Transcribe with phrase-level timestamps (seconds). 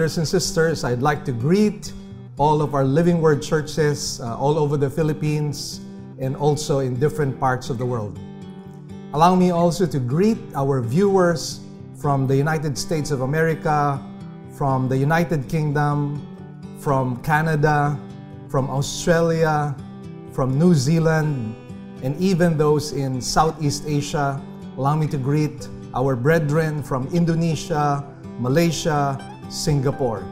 [0.00, 0.82] Brothers and sisters.
[0.82, 1.92] I'd like to greet
[2.38, 5.82] all of our Living Word churches uh, all over the Philippines
[6.18, 8.18] and also in different parts of the world.
[9.12, 11.60] Allow me also to greet our viewers
[12.00, 14.00] from the United States of America,
[14.56, 16.16] from the United Kingdom,
[16.80, 17.92] from Canada,
[18.48, 19.76] from Australia,
[20.32, 21.54] from New Zealand,
[22.02, 24.40] and even those in Southeast Asia.
[24.78, 28.02] Allow me to greet our brethren from Indonesia,
[28.38, 29.20] Malaysia,
[29.50, 30.24] Singapore.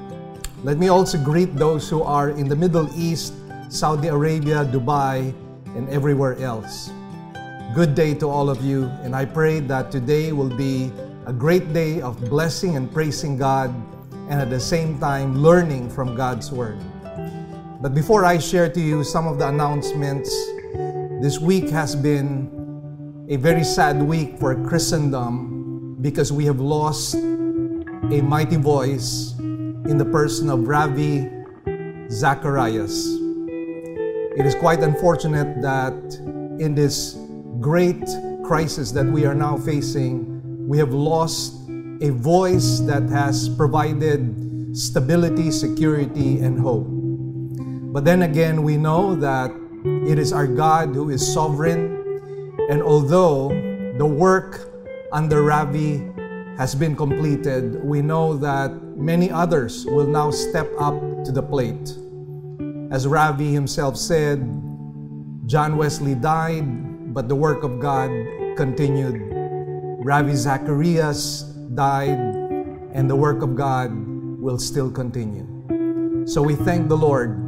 [0.65, 3.35] Let me also greet those who are in the Middle East,
[3.69, 5.35] Saudi Arabia, Dubai,
[5.77, 6.91] and everywhere else.
[7.75, 10.91] Good day to all of you, and I pray that today will be
[11.27, 13.75] a great day of blessing and praising God,
[14.31, 16.79] and at the same time learning from God's Word.
[17.81, 20.31] But before I share to you some of the announcements,
[21.21, 22.51] this week has been
[23.29, 27.15] a very sad week for Christendom because we have lost
[28.11, 31.29] a mighty voice in the person of Ravi
[32.11, 33.07] Zacharias.
[34.37, 35.95] It is quite unfortunate that
[36.61, 37.19] in this
[37.61, 38.03] great
[38.45, 41.55] crisis that we are now facing, we have lost
[42.01, 46.87] a voice that has provided stability, security, and hope.
[47.93, 49.51] But then again, we know that
[49.85, 51.97] it is our God who is sovereign,
[52.71, 53.49] and although
[53.99, 54.71] the work
[55.13, 56.08] under Ravi
[56.59, 61.95] has been completed, we know that many others will now step up to the plate.
[62.91, 64.41] As Ravi himself said,
[65.47, 68.11] John Wesley died, but the work of God
[68.57, 69.23] continued.
[70.05, 71.43] Ravi Zacharias
[71.75, 72.19] died,
[72.93, 73.93] and the work of God
[74.41, 75.47] will still continue.
[76.27, 77.39] So we thank the Lord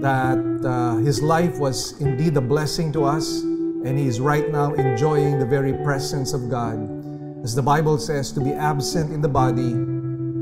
[0.00, 4.72] that uh, his life was indeed a blessing to us, and he is right now
[4.72, 6.99] enjoying the very presence of God
[7.42, 9.72] as the Bible says, to be absent in the body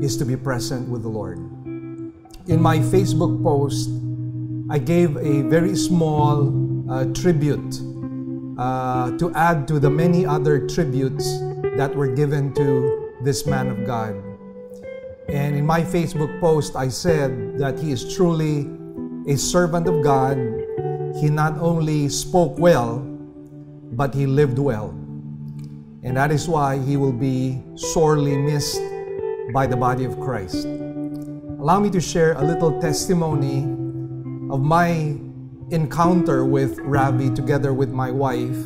[0.05, 1.37] is to be present with the Lord.
[2.47, 3.89] In my Facebook post,
[4.69, 6.51] I gave a very small
[6.91, 7.79] uh, tribute
[8.57, 11.39] uh, to add to the many other tributes
[11.77, 14.15] that were given to this man of God.
[15.29, 18.67] And in my Facebook post, I said that he is truly
[19.25, 20.35] a servant of God.
[21.21, 22.99] He not only spoke well,
[23.93, 24.98] but he lived well.
[26.01, 28.81] And that is why he will be sorely missed
[29.53, 30.65] by the body of Christ.
[30.65, 33.63] Allow me to share a little testimony
[34.49, 35.19] of my
[35.71, 38.57] encounter with Ravi together with my wife.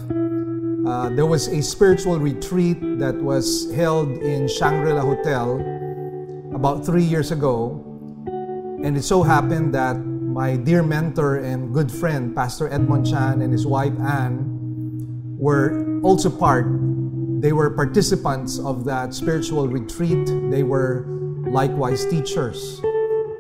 [0.86, 5.58] Uh, there was a spiritual retreat that was held in Shangri La Hotel
[6.54, 7.82] about three years ago.
[8.84, 13.52] And it so happened that my dear mentor and good friend, Pastor Edmund Chan, and
[13.52, 14.46] his wife Anne,
[15.40, 16.68] were also part
[17.44, 20.32] they were participants of that spiritual retreat.
[20.50, 21.04] They were
[21.52, 22.80] likewise teachers.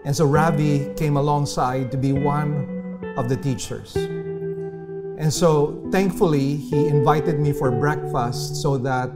[0.03, 3.95] And so Ravi came alongside to be one of the teachers.
[3.95, 9.09] And so thankfully, he invited me for breakfast so that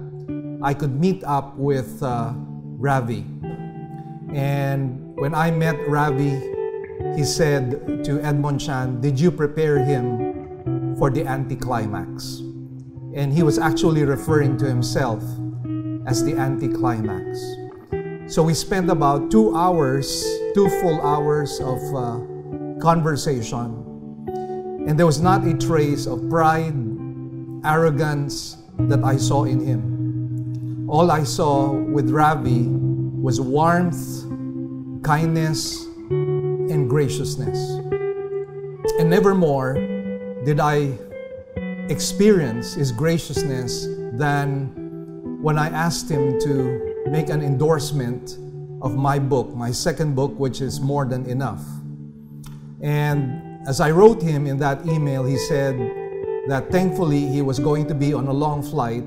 [0.63, 2.31] I could meet up with uh,
[2.79, 3.25] Ravi.
[4.31, 6.39] And when I met Ravi,
[7.13, 12.46] he said to Edmund Chan, Did you prepare him for the anticlimax?
[13.15, 15.23] And he was actually referring to himself
[16.05, 17.39] as the anticlimax.
[18.27, 20.23] So we spent about two hours,
[20.53, 22.19] two full hours of uh,
[22.79, 23.83] conversation.
[24.87, 26.75] And there was not a trace of pride,
[27.65, 30.89] arrogance that I saw in him.
[30.89, 34.23] All I saw with Ravi was warmth,
[35.03, 37.57] kindness, and graciousness.
[38.99, 39.73] And nevermore
[40.45, 40.97] did I
[41.89, 48.37] experience His graciousness than when I asked Him to make an endorsement
[48.81, 51.63] of my book, my second book, which is More Than Enough.
[52.81, 55.75] And as I wrote him in that email, he said
[56.47, 59.03] that thankfully he was going to be on a long flight.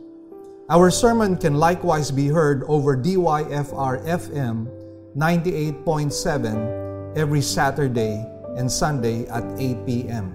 [0.72, 4.73] Our sermon can likewise be heard over DYFR FM
[5.18, 8.26] 98.7 every Saturday
[8.58, 10.34] and Sunday at 8 p.m.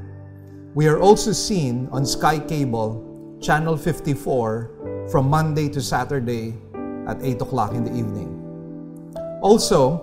[0.75, 6.55] We are also seen on Sky Cable, Channel 54, from Monday to Saturday
[7.09, 8.39] at 8 o'clock in the evening.
[9.43, 9.99] Also,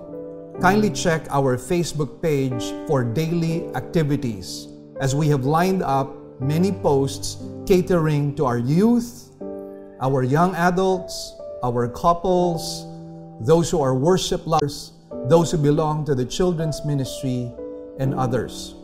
[0.59, 4.67] kindly check our Facebook page for daily activities
[4.99, 9.31] as we have lined up many posts catering to our youth,
[10.01, 12.83] our young adults, our couples,
[13.41, 14.93] those who are worship lovers,
[15.27, 17.51] those who belong to the children's ministry,
[17.99, 18.75] and others.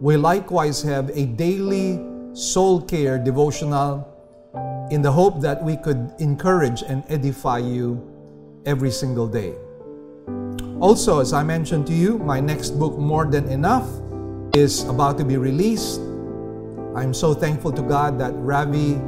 [0.00, 2.00] We likewise have a daily
[2.32, 4.06] soul care devotional
[4.90, 8.00] in the hope that we could encourage and edify you
[8.66, 9.54] every single day.
[10.80, 13.88] Also, as I mentioned to you, my next book, More Than Enough,
[14.54, 16.00] is about to be released.
[16.96, 18.98] I'm so thankful to God that Ravi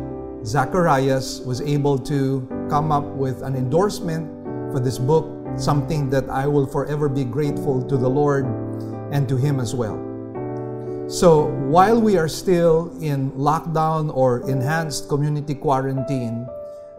[0.44, 4.41] Zacharias was able to come up with an endorsement
[4.73, 8.47] for this book, something that I will forever be grateful to the Lord
[9.12, 10.00] and to Him as well.
[11.09, 16.49] So while we are still in lockdown or enhanced community quarantine,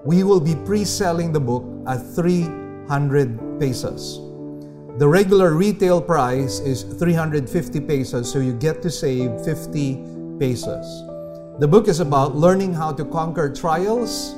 [0.06, 4.20] we will be pre-selling the book at 300 pesos.
[5.00, 10.86] The regular retail price is 350 pesos, so you get to save 50 pesos.
[11.60, 14.36] The book is about learning how to conquer trials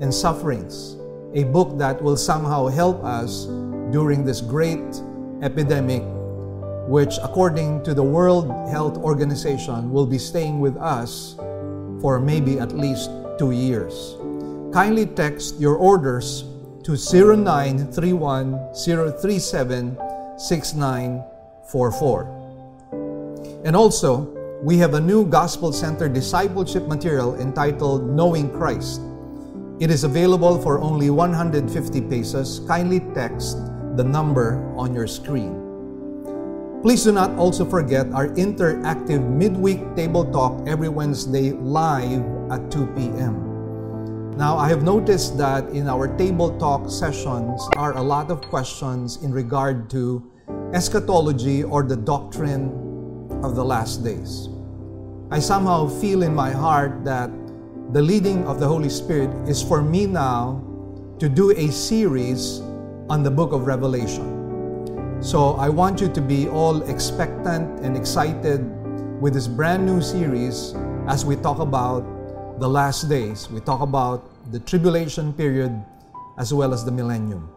[0.00, 0.96] and sufferings,
[1.34, 3.46] a book that will somehow help us
[3.90, 5.02] during this great
[5.42, 6.02] epidemic
[6.86, 11.36] which, according to the World Health Organization, will be staying with us
[12.00, 14.16] for maybe at least two years.
[14.74, 16.44] Kindly text your orders
[16.82, 18.74] to 0931
[23.64, 24.26] And also,
[24.62, 29.00] we have a new gospel center discipleship material entitled Knowing Christ.
[29.82, 31.66] It is available for only 150
[32.02, 32.60] pesos.
[32.68, 33.58] Kindly text
[33.96, 35.58] the number on your screen.
[36.82, 42.22] Please do not also forget our interactive midweek table talk every Wednesday live
[42.52, 44.38] at 2 p.m.
[44.38, 49.18] Now, I have noticed that in our table talk sessions are a lot of questions
[49.24, 50.30] in regard to
[50.72, 52.70] eschatology or the doctrine
[53.42, 54.48] of the last days.
[55.32, 57.30] I somehow feel in my heart that
[57.90, 60.62] the leading of the Holy Spirit is for me now
[61.18, 62.60] to do a series
[63.10, 65.20] on the book of Revelation.
[65.20, 68.60] So I want you to be all expectant and excited
[69.20, 70.74] with this brand new series
[71.06, 72.06] as we talk about
[72.60, 73.50] the last days.
[73.50, 75.72] We talk about the tribulation period
[76.38, 77.48] as well as the millennium.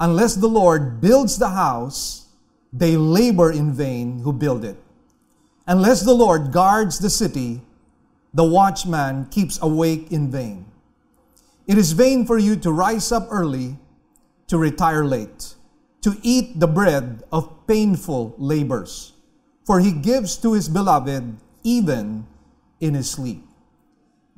[0.00, 2.26] Unless the Lord builds the house,
[2.72, 4.76] they labor in vain who build it.
[5.68, 7.62] Unless the Lord guards the city,
[8.34, 10.66] the watchman keeps awake in vain.
[11.68, 13.78] It is vain for you to rise up early,
[14.48, 15.54] to retire late,
[16.02, 19.12] to eat the bread of painful labors,
[19.64, 22.26] for he gives to his beloved even
[22.80, 23.42] in his sleep.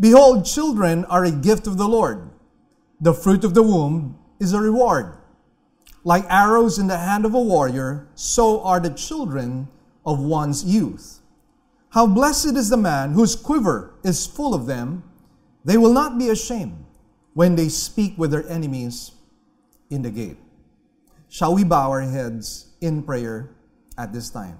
[0.00, 2.30] Behold, children are a gift of the Lord.
[3.00, 5.18] The fruit of the womb is a reward.
[6.04, 9.68] Like arrows in the hand of a warrior, so are the children
[10.06, 11.20] of one's youth.
[11.90, 15.02] How blessed is the man whose quiver is full of them.
[15.64, 16.84] They will not be ashamed
[17.34, 19.12] when they speak with their enemies
[19.90, 20.36] in the gate.
[21.28, 23.50] Shall we bow our heads in prayer
[23.96, 24.58] at this time?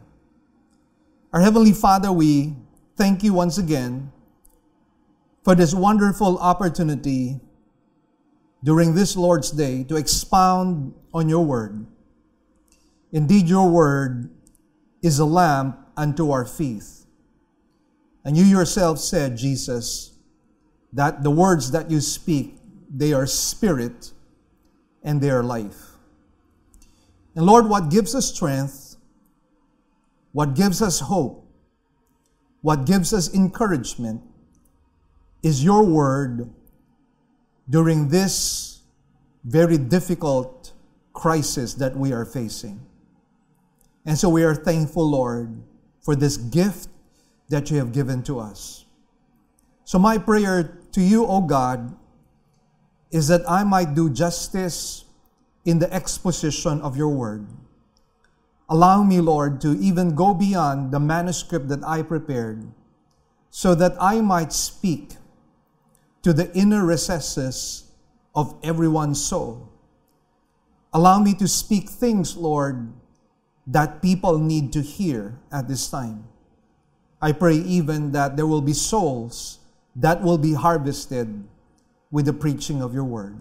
[1.32, 2.54] Our Heavenly Father, we
[2.97, 4.12] thank you once again
[5.44, 7.40] for this wonderful opportunity
[8.64, 11.87] during this Lord's Day to expound on your word.
[13.12, 14.30] Indeed, your word
[15.02, 16.85] is a lamp unto our feet
[18.28, 20.12] and you yourself said, Jesus,
[20.92, 22.56] that the words that you speak,
[22.95, 24.12] they are spirit
[25.08, 25.92] and they are life.
[27.34, 28.97] And Lord, what gives us strength,
[30.32, 31.50] what gives us hope,
[32.60, 34.21] what gives us encouragement
[35.42, 36.50] is your word
[37.71, 38.82] during this
[39.44, 40.75] very difficult
[41.14, 42.78] crisis that we are facing.
[44.04, 45.62] And so we are thankful, Lord,
[46.02, 46.88] for this gift
[47.49, 48.84] that you have given to us.
[49.84, 51.97] So, my prayer to you, O God,
[53.10, 55.04] is that I might do justice
[55.64, 57.47] in the exposition of your word.
[58.68, 62.68] Allow me, Lord, to even go beyond the manuscript that I prepared
[63.50, 65.16] so that I might speak
[66.23, 67.84] to the inner recesses
[68.34, 69.73] of everyone's soul.
[70.92, 72.92] Allow me to speak things, Lord,
[73.66, 76.25] that people need to hear at this time.
[77.21, 79.58] I pray even that there will be souls
[79.97, 81.44] that will be harvested
[82.10, 83.36] with the preaching of your word.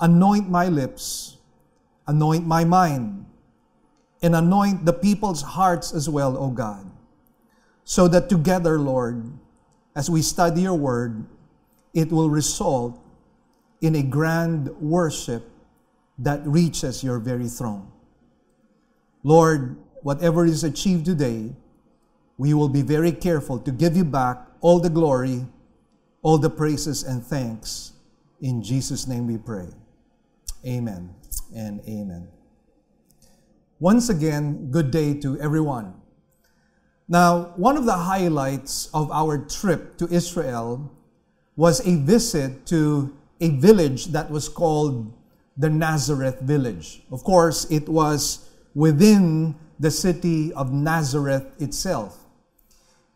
[0.00, 1.38] Anoint my lips,
[2.06, 3.26] anoint my mind,
[4.22, 6.90] and anoint the people's hearts as well, O God,
[7.84, 9.30] so that together, Lord,
[9.94, 11.24] as we study your word,
[11.92, 12.98] it will result
[13.80, 15.48] in a grand worship
[16.18, 17.90] that reaches your very throne.
[19.22, 21.52] Lord, whatever is achieved today,
[22.36, 25.46] we will be very careful to give you back all the glory,
[26.24, 27.92] all the praises and thanks.
[28.40, 29.68] In Jesus' name we pray.
[30.66, 31.14] Amen
[31.54, 32.28] and amen.
[33.78, 35.94] Once again, good day to everyone.
[37.06, 40.90] Now, one of the highlights of our trip to Israel
[41.56, 45.12] was a visit to a village that was called
[45.58, 47.02] the Nazareth village.
[47.12, 52.16] Of course, it was within the city of Nazareth itself.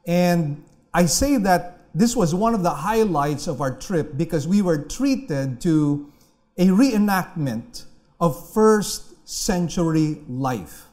[0.07, 4.63] And I say that this was one of the highlights of our trip because we
[4.63, 6.13] were treated to
[6.57, 7.85] a reenactment
[8.21, 10.87] of first century life.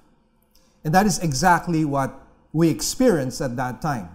[0.84, 2.14] And that is exactly what
[2.54, 4.10] we experienced at that time.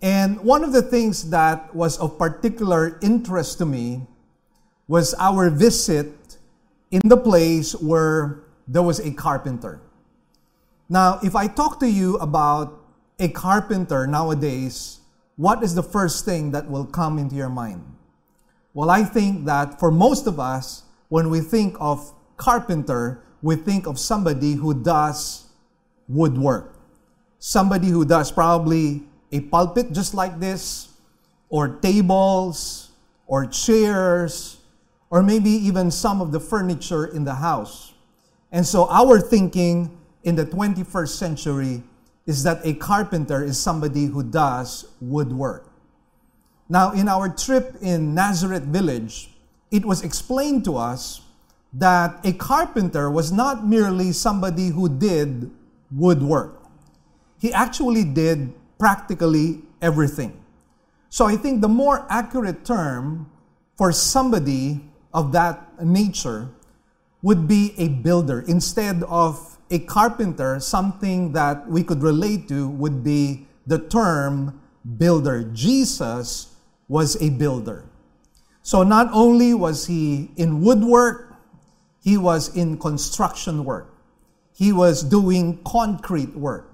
[0.00, 4.06] And one of the things that was of particular interest to me
[4.86, 6.36] was our visit
[6.90, 9.80] in the place where there was a carpenter.
[10.88, 12.80] Now, if I talk to you about
[13.18, 15.00] a carpenter nowadays,
[15.36, 17.84] what is the first thing that will come into your mind?
[18.72, 23.86] Well, I think that for most of us, when we think of carpenter, we think
[23.86, 25.46] of somebody who does
[26.08, 26.74] woodwork.
[27.38, 30.88] Somebody who does probably a pulpit just like this,
[31.48, 32.90] or tables,
[33.26, 34.58] or chairs,
[35.10, 37.92] or maybe even some of the furniture in the house.
[38.50, 41.82] And so our thinking in the 21st century
[42.26, 45.70] is that a carpenter is somebody who does woodwork.
[46.68, 49.30] Now, in our trip in Nazareth village,
[49.70, 51.20] it was explained to us
[51.74, 55.50] that a carpenter was not merely somebody who did
[55.90, 56.62] woodwork.
[57.40, 60.40] He actually did practically everything.
[61.10, 63.30] So I think the more accurate term
[63.76, 64.80] for somebody
[65.12, 66.48] of that nature
[67.22, 73.02] would be a builder instead of a carpenter, something that we could relate to would
[73.02, 74.60] be the term
[74.98, 75.42] builder.
[75.52, 76.54] Jesus
[76.86, 77.84] was a builder.
[78.62, 81.34] So not only was he in woodwork,
[82.00, 83.92] he was in construction work.
[84.54, 86.72] He was doing concrete work.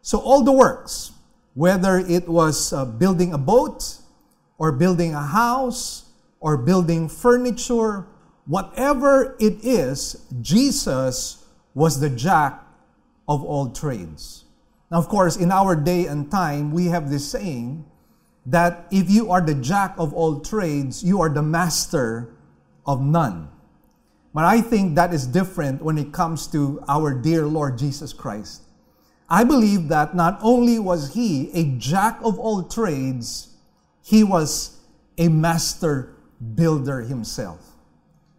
[0.00, 1.10] So all the works,
[1.54, 3.96] whether it was uh, building a boat
[4.58, 6.04] or building a house
[6.38, 8.06] or building furniture,
[8.46, 11.37] whatever it is, Jesus
[11.78, 12.60] was the jack
[13.28, 14.44] of all trades.
[14.90, 17.86] Now, of course, in our day and time, we have this saying
[18.46, 22.34] that if you are the jack of all trades, you are the master
[22.84, 23.48] of none.
[24.34, 28.62] But I think that is different when it comes to our dear Lord Jesus Christ.
[29.30, 33.54] I believe that not only was he a jack of all trades,
[34.02, 34.80] he was
[35.16, 36.16] a master
[36.54, 37.67] builder himself.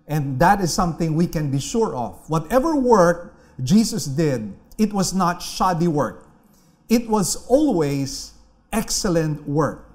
[0.09, 2.27] And that is something we can be sure of.
[2.29, 6.27] Whatever work Jesus did, it was not shoddy work.
[6.89, 8.33] It was always
[8.73, 9.85] excellent work.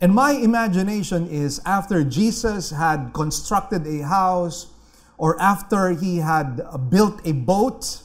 [0.00, 4.72] And my imagination is after Jesus had constructed a house,
[5.18, 8.02] or after he had built a boat,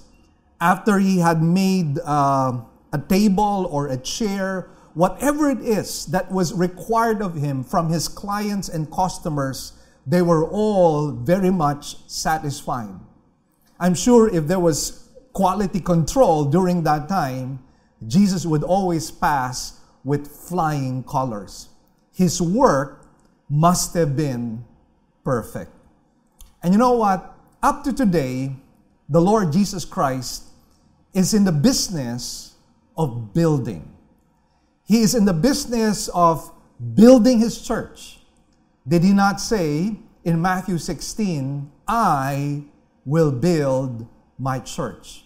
[0.61, 2.59] after he had made uh,
[2.93, 8.07] a table or a chair, whatever it is that was required of him from his
[8.07, 9.73] clients and customers
[10.09, 12.99] they were all very much satisfied.
[13.79, 17.59] I'm sure if there was quality control during that time,
[18.07, 21.69] Jesus would always pass with flying colors.
[22.11, 23.05] His work
[23.49, 24.65] must have been
[25.23, 25.71] perfect.
[26.63, 27.35] And you know what?
[27.61, 28.55] Up to today,
[29.09, 30.45] the Lord Jesus Christ
[31.13, 32.55] is in the business
[32.97, 33.93] of building.
[34.87, 36.51] He is in the business of
[36.95, 38.18] building his church.
[38.89, 42.63] Did he not say in Matthew 16, I
[43.05, 44.07] will build
[44.39, 45.25] my church?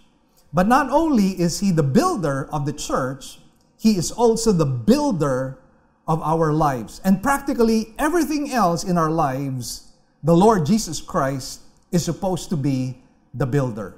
[0.51, 3.39] But not only is he the builder of the church,
[3.79, 5.59] he is also the builder
[6.07, 6.99] of our lives.
[7.05, 11.61] And practically everything else in our lives, the Lord Jesus Christ
[11.93, 13.01] is supposed to be
[13.33, 13.95] the builder.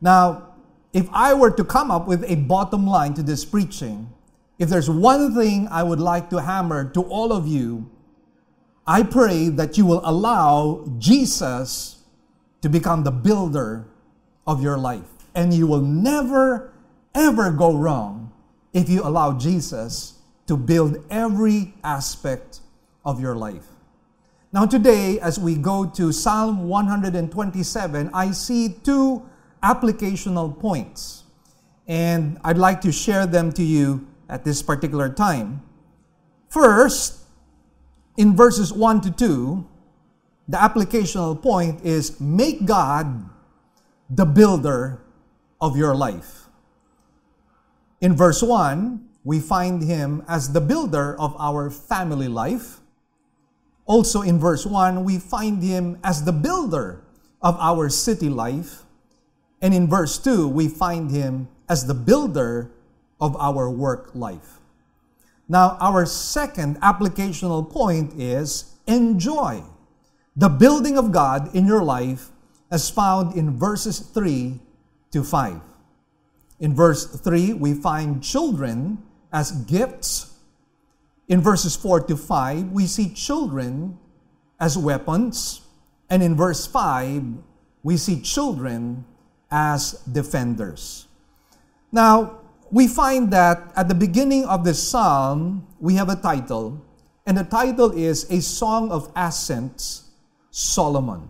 [0.00, 0.54] Now,
[0.92, 4.12] if I were to come up with a bottom line to this preaching,
[4.60, 7.90] if there's one thing I would like to hammer to all of you,
[8.90, 12.02] I pray that you will allow Jesus
[12.60, 13.86] to become the builder
[14.48, 15.06] of your life.
[15.32, 16.72] And you will never,
[17.14, 18.32] ever go wrong
[18.72, 20.14] if you allow Jesus
[20.48, 22.62] to build every aspect
[23.04, 23.68] of your life.
[24.52, 29.22] Now, today, as we go to Psalm 127, I see two
[29.62, 31.22] applicational points.
[31.86, 35.62] And I'd like to share them to you at this particular time.
[36.48, 37.19] First,
[38.16, 39.66] in verses 1 to 2,
[40.48, 43.28] the applicational point is make God
[44.08, 45.00] the builder
[45.60, 46.46] of your life.
[48.00, 52.80] In verse 1, we find him as the builder of our family life.
[53.84, 57.02] Also in verse 1, we find him as the builder
[57.42, 58.84] of our city life.
[59.60, 62.70] And in verse 2, we find him as the builder
[63.20, 64.59] of our work life.
[65.50, 69.64] Now, our second applicational point is enjoy
[70.36, 72.30] the building of God in your life
[72.70, 74.60] as found in verses 3
[75.10, 75.60] to 5.
[76.60, 80.38] In verse 3, we find children as gifts.
[81.26, 83.98] In verses 4 to 5, we see children
[84.60, 85.62] as weapons.
[86.08, 87.24] And in verse 5,
[87.82, 89.04] we see children
[89.50, 91.08] as defenders.
[91.90, 92.39] Now,
[92.70, 96.80] we find that at the beginning of this psalm, we have a title,
[97.26, 100.10] and the title is A Song of Ascents,
[100.50, 101.28] Solomon.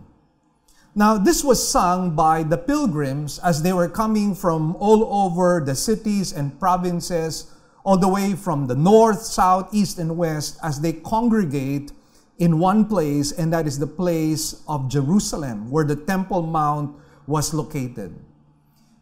[0.93, 5.73] Now, this was sung by the pilgrims as they were coming from all over the
[5.73, 7.51] cities and provinces,
[7.83, 11.91] all the way from the north, south, east, and west, as they congregate
[12.37, 17.53] in one place, and that is the place of Jerusalem, where the Temple Mount was
[17.53, 18.13] located.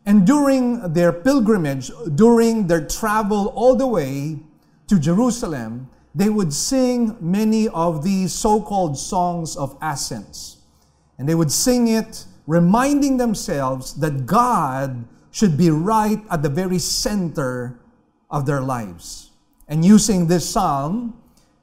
[0.10, 4.40] And during their pilgrimage, during their travel all the way
[4.88, 10.58] to Jerusalem, they would sing many of these so called songs of ascents.
[11.20, 16.80] And they would sing it, reminding themselves that God should be right at the very
[16.80, 17.80] center
[18.32, 19.30] of their lives.
[19.68, 21.22] And using this psalm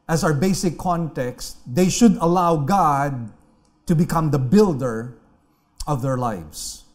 [0.08, 3.32] as our basic context, they should allow God
[3.86, 5.18] to become the builder
[5.84, 6.85] of their lives.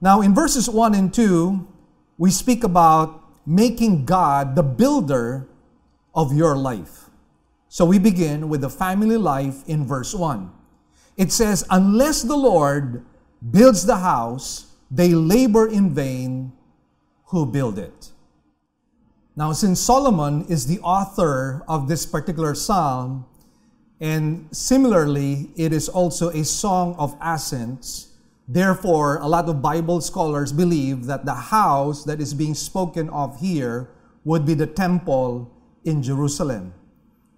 [0.00, 1.66] Now, in verses 1 and 2,
[2.18, 5.48] we speak about making God the builder
[6.14, 7.04] of your life.
[7.68, 10.50] So we begin with the family life in verse 1.
[11.16, 13.04] It says, Unless the Lord
[13.50, 16.52] builds the house, they labor in vain
[17.26, 18.12] who build it.
[19.34, 23.26] Now, since Solomon is the author of this particular psalm,
[24.00, 28.15] and similarly, it is also a song of ascents,
[28.48, 33.40] therefore, a lot of Bible scholars believe that the house that is being spoken of
[33.40, 33.90] here
[34.24, 35.50] would be the temple
[35.84, 36.74] in Jerusalem.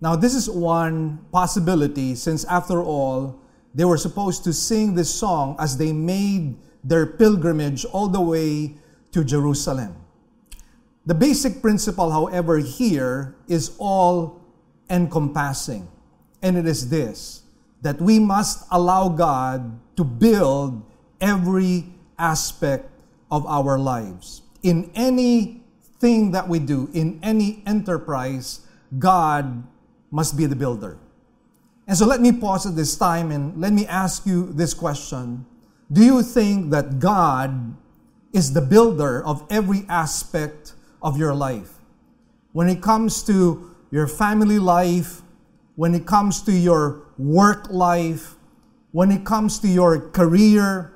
[0.01, 3.41] Now, this is one possibility since, after all,
[3.75, 8.75] they were supposed to sing this song as they made their pilgrimage all the way
[9.13, 9.97] to Jerusalem.
[11.07, 14.41] The basic principle, however, here is all
[14.91, 15.89] encompassing.
[16.43, 17.43] And it is this
[17.81, 20.83] that we must allow God to build
[21.21, 21.87] every
[22.19, 22.91] aspect
[23.31, 24.43] of our lives.
[24.63, 28.61] In anything that we do, in any enterprise,
[28.99, 29.63] God
[30.11, 30.99] must be the builder.
[31.87, 35.47] And so let me pause at this time and let me ask you this question.
[35.91, 37.75] Do you think that God
[38.33, 41.73] is the builder of every aspect of your life?
[42.53, 45.23] When it comes to your family life,
[45.77, 48.35] when it comes to your work life,
[48.93, 50.93] when it comes to your career,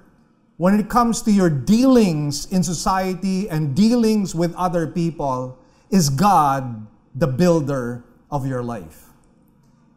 [0.62, 5.58] when it comes to your dealings in society and dealings with other people,
[5.90, 9.10] is God the builder of your life?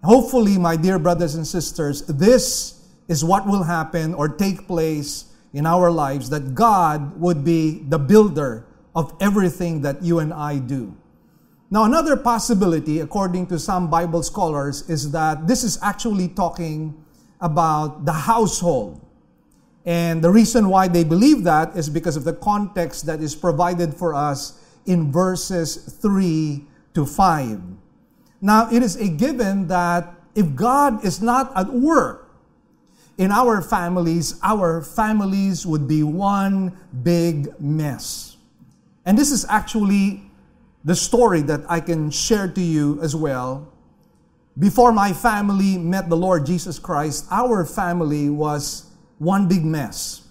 [0.04, 5.68] Hopefully, my dear brothers and sisters, this is what will happen or take place in
[5.68, 10.98] our lives that God would be the builder of everything that you and I do.
[11.70, 16.98] Now, another possibility, according to some Bible scholars, is that this is actually talking
[17.40, 19.05] about the household.
[19.86, 23.94] And the reason why they believe that is because of the context that is provided
[23.94, 27.62] for us in verses 3 to 5.
[28.42, 32.30] Now, it is a given that if God is not at work
[33.18, 38.38] in our families, our families would be one big mess.
[39.06, 40.24] And this is actually
[40.84, 43.72] the story that I can share to you as well.
[44.58, 48.86] Before my family met the Lord Jesus Christ, our family was
[49.20, 50.28] one big mess.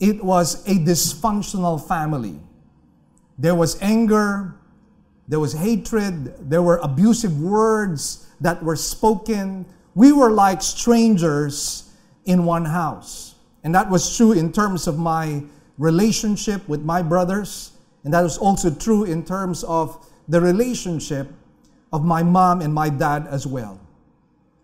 [0.00, 2.38] It was a dysfunctional family.
[3.38, 4.54] There was anger,
[5.26, 6.50] there was hatred.
[6.50, 9.64] There were abusive words that were spoken.
[9.94, 11.90] We were like strangers
[12.26, 13.34] in one house.
[13.62, 15.42] And that was true in terms of my
[15.78, 17.72] relationship with my brothers.
[18.04, 21.28] And that was also true in terms of the relationship
[21.92, 23.80] of my mom and my dad as well.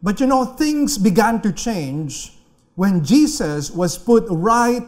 [0.02, 2.32] But you know, things began to change
[2.74, 4.82] when Jesus was put right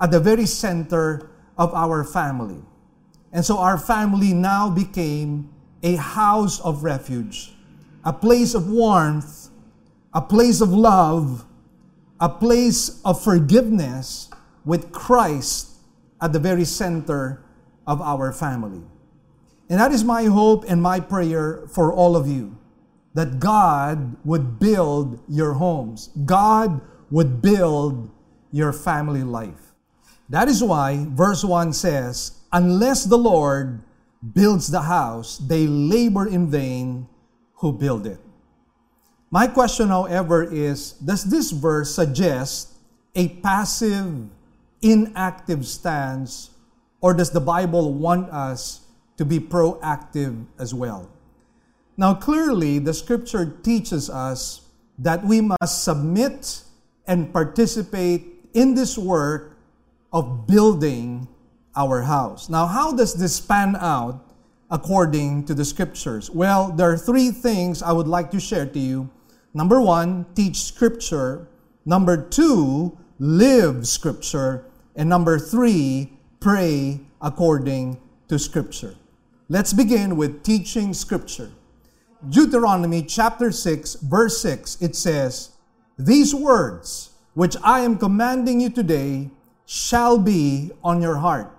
[0.00, 2.62] at the very center of our family.
[3.32, 5.50] And so our family now became
[5.82, 7.52] a house of refuge,
[8.04, 9.50] a place of warmth,
[10.14, 11.44] a place of love,
[12.20, 14.30] a place of forgiveness
[14.64, 15.76] with Christ
[16.20, 17.44] at the very center
[17.86, 18.82] of our family.
[19.68, 22.56] And that is my hope and my prayer for all of you
[23.14, 28.10] that God would build your homes, God would build
[28.52, 29.72] your family life.
[30.28, 33.82] That is why verse 1 says, unless the Lord
[34.34, 37.08] builds the house, they labor in vain
[37.54, 38.20] who build it.
[39.30, 42.74] My question, however, is Does this verse suggest
[43.14, 44.28] a passive,
[44.80, 46.50] inactive stance,
[47.00, 51.10] or does the Bible want us to be proactive as well?
[51.96, 54.62] Now, clearly, the scripture teaches us
[54.98, 56.62] that we must submit
[57.08, 58.22] and participate
[58.54, 59.58] in this work
[60.12, 61.26] of building
[61.74, 62.48] our house.
[62.48, 64.24] Now, how does this pan out
[64.70, 66.30] according to the scriptures?
[66.30, 69.10] Well, there are three things I would like to share to you.
[69.54, 71.48] Number one, teach scripture.
[71.84, 74.66] Number two, live Scripture.
[74.94, 78.94] And number three, pray according to Scripture.
[79.48, 81.50] Let's begin with teaching Scripture.
[82.28, 85.50] Deuteronomy chapter 6, verse 6, it says,
[85.98, 89.30] These words which I am commanding you today
[89.66, 91.50] shall be on your heart.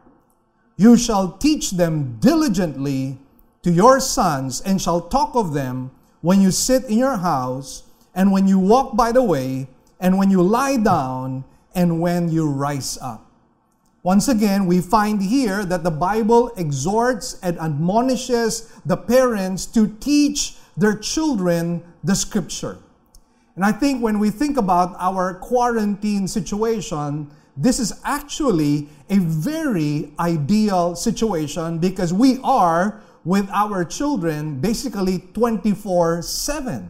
[0.78, 3.18] You shall teach them diligently
[3.64, 7.84] to your sons and shall talk of them when you sit in your house
[8.16, 9.68] and when you walk by the way
[10.00, 11.44] and when you lie down
[11.76, 13.30] and when you rise up.
[14.04, 20.56] Once again, we find here that the Bible exhorts and admonishes the parents to teach
[20.78, 22.78] their children the scripture.
[23.60, 30.14] And I think when we think about our quarantine situation, this is actually a very
[30.18, 36.90] ideal situation because we are with our children basically 24 7.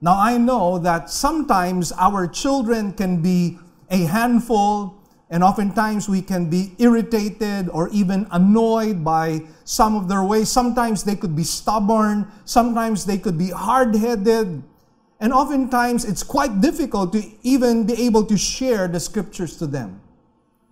[0.00, 4.98] Now, I know that sometimes our children can be a handful,
[5.30, 10.48] and oftentimes we can be irritated or even annoyed by some of their ways.
[10.48, 14.64] Sometimes they could be stubborn, sometimes they could be hard headed,
[15.20, 20.00] and oftentimes it's quite difficult to even be able to share the scriptures to them.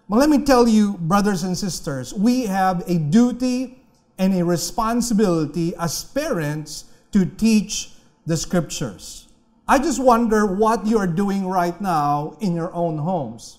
[0.09, 3.79] But let me tell you, brothers and sisters, we have a duty
[4.17, 7.93] and a responsibility as parents to teach
[8.25, 9.29] the scriptures.
[9.69, 13.59] I just wonder what you are doing right now in your own homes.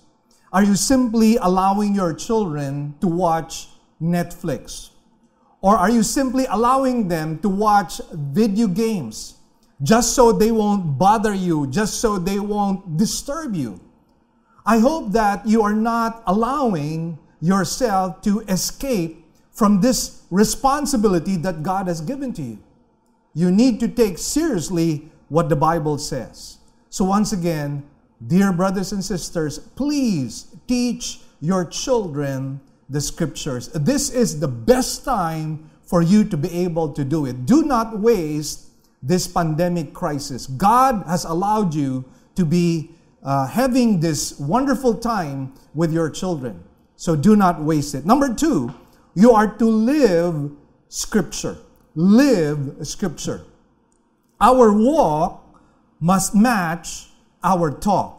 [0.52, 3.67] Are you simply allowing your children to watch
[4.02, 4.89] Netflix?
[5.62, 9.36] Or are you simply allowing them to watch video games
[9.81, 13.79] just so they won't bother you, just so they won't disturb you?
[14.65, 21.87] I hope that you are not allowing yourself to escape from this responsibility that God
[21.87, 22.59] has given to you.
[23.33, 26.57] You need to take seriously what the Bible says.
[26.89, 27.83] So, once again,
[28.25, 33.69] dear brothers and sisters, please teach your children the scriptures.
[33.69, 37.45] This is the best time for you to be able to do it.
[37.45, 38.68] Do not waste
[39.01, 40.47] this pandemic crisis.
[40.47, 42.91] God has allowed you to be
[43.23, 46.63] uh, having this wonderful time with your children.
[46.95, 48.05] So do not waste it.
[48.05, 48.73] Number two,
[49.15, 50.51] you are to live
[50.89, 51.57] Scripture.
[51.95, 53.45] Live Scripture.
[54.41, 55.43] Our walk
[55.99, 57.07] must match
[57.43, 58.15] our talk.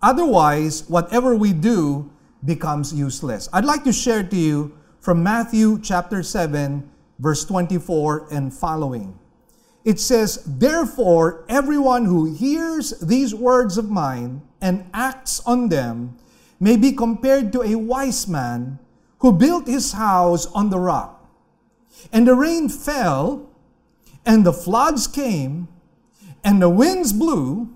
[0.00, 2.10] Otherwise, whatever we do
[2.44, 3.48] becomes useless.
[3.52, 9.18] I'd like to share to you from Matthew chapter 7, verse 24 and following.
[9.84, 16.16] It says, Therefore, everyone who hears these words of mine and acts on them
[16.60, 18.78] may be compared to a wise man
[19.18, 21.28] who built his house on the rock.
[22.12, 23.50] And the rain fell,
[24.24, 25.68] and the floods came,
[26.44, 27.72] and the winds blew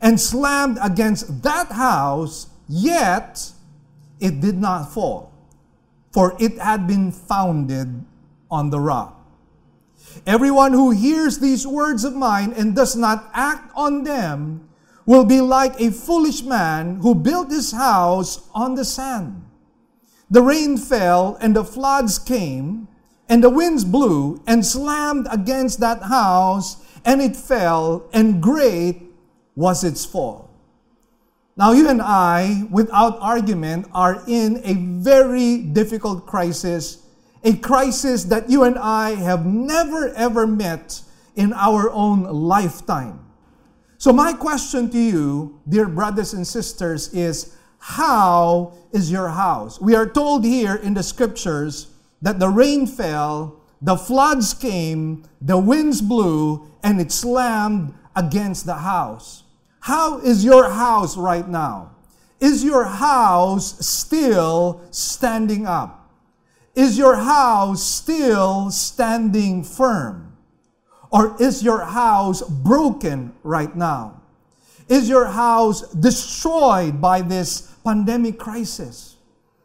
[0.00, 3.52] and slammed against that house, yet
[4.20, 5.32] it did not fall,
[6.10, 8.04] for it had been founded
[8.50, 9.21] on the rock.
[10.26, 14.68] Everyone who hears these words of mine and does not act on them
[15.04, 19.44] will be like a foolish man who built his house on the sand.
[20.30, 22.86] The rain fell and the floods came
[23.28, 29.02] and the winds blew and slammed against that house and it fell and great
[29.56, 30.50] was its fall.
[31.56, 37.01] Now you and I, without argument, are in a very difficult crisis
[37.44, 41.02] a crisis that you and I have never ever met
[41.34, 43.20] in our own lifetime.
[43.98, 49.80] So, my question to you, dear brothers and sisters, is how is your house?
[49.80, 51.88] We are told here in the scriptures
[52.20, 58.74] that the rain fell, the floods came, the winds blew, and it slammed against the
[58.74, 59.42] house.
[59.80, 61.90] How is your house right now?
[62.38, 66.01] Is your house still standing up?
[66.74, 70.36] Is your house still standing firm?
[71.10, 74.22] Or is your house broken right now?
[74.88, 79.16] Is your house destroyed by this pandemic crisis?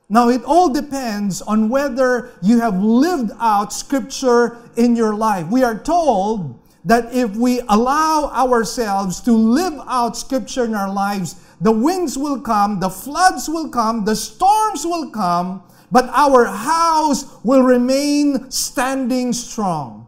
[0.10, 5.48] Now, it all depends on whether you have lived out Scripture in your life.
[5.48, 11.36] We are told that if we allow ourselves to live out Scripture in our lives,
[11.60, 17.26] the winds will come, the floods will come, the storms will come, but our house
[17.44, 20.08] will remain standing strong.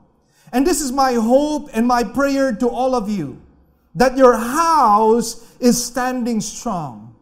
[0.52, 3.42] And this is my hope and my prayer to all of you
[3.96, 7.16] that your house is standing strong.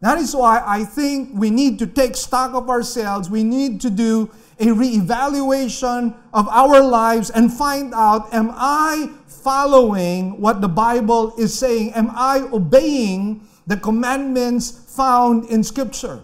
[0.00, 3.30] That is why I think we need to take stock of ourselves.
[3.30, 10.40] We need to do a reevaluation of our lives and find out am I following
[10.40, 11.92] what the Bible is saying?
[11.94, 16.20] Am I obeying the commandments found in Scripture.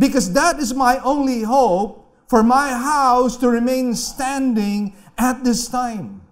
[0.00, 6.22] Because that is my only hope for my house to remain standing at this time.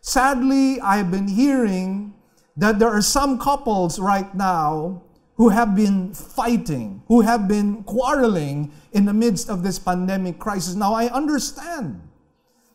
[0.00, 2.14] Sadly, I've been hearing
[2.56, 5.02] that there are some couples right now
[5.34, 10.76] who have been fighting, who have been quarreling in the midst of this pandemic crisis.
[10.76, 12.00] Now, I understand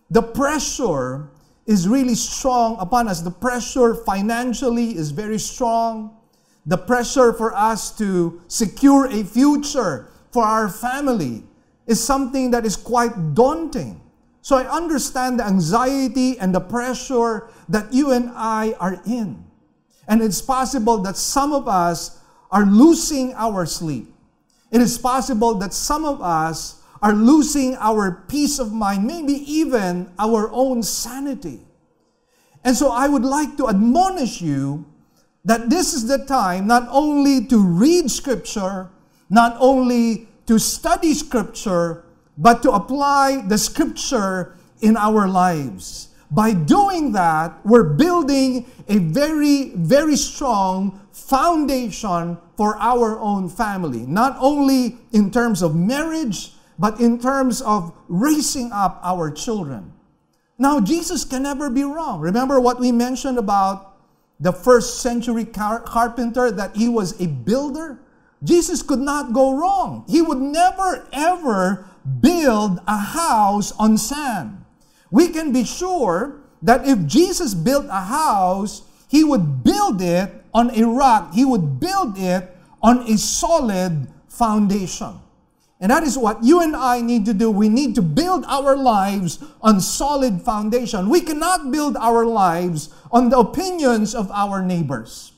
[0.09, 1.29] the pressure
[1.65, 3.21] is really strong upon us.
[3.21, 6.17] The pressure financially is very strong.
[6.65, 11.47] The pressure for us to secure a future for our family
[11.87, 14.01] is something that is quite daunting.
[14.41, 19.45] So I understand the anxiety and the pressure that you and I are in.
[20.09, 22.19] And it's possible that some of us
[22.51, 24.11] are losing our sleep.
[24.71, 30.11] It is possible that some of us are losing our peace of mind, maybe even
[30.19, 31.61] our own sanity.
[32.65, 34.83] And so I would like to admonish you
[35.45, 38.89] that this is the time not only to read Scripture,
[39.29, 42.03] not only to study Scripture,
[42.37, 46.09] but to apply the Scripture in our lives.
[46.31, 54.35] By doing that, we're building a very, very strong foundation for our own family, not
[54.39, 59.93] only in terms of marriage, but in terms of raising up our children.
[60.57, 62.19] Now, Jesus can never be wrong.
[62.19, 63.97] Remember what we mentioned about
[64.39, 67.99] the first century car- carpenter, that he was a builder?
[68.45, 70.05] Jesus could not go wrong.
[70.07, 71.89] He would never, ever
[72.21, 74.63] build a house on sand.
[75.11, 80.71] We can be sure that if Jesus built a house, he would build it on
[80.71, 85.19] a rock, he would build it on a solid foundation.
[85.81, 87.51] And that is what you and I need to do.
[87.51, 91.09] We need to build our lives on solid foundation.
[91.09, 95.33] We cannot build our lives on the opinions of our neighbors.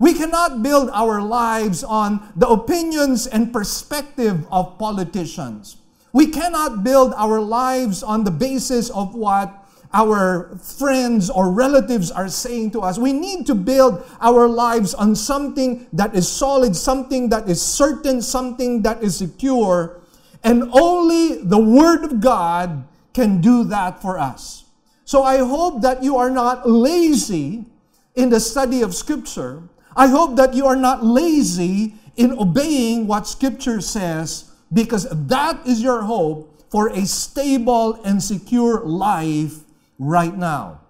[0.00, 5.76] We cannot build our lives on the opinions and perspective of politicians.
[6.14, 9.52] We cannot build our lives on the basis of what
[9.92, 12.98] our friends or relatives are saying to us.
[12.98, 18.22] We need to build our lives on something that is solid, something that is certain,
[18.22, 20.00] something that is secure.
[20.42, 24.64] And only the Word of God can do that for us.
[25.04, 27.66] So I hope that you are not lazy
[28.14, 29.62] in the study of Scripture.
[30.00, 35.82] I hope that you are not lazy in obeying what Scripture says because that is
[35.82, 39.56] your hope for a stable and secure life
[39.98, 40.80] right now.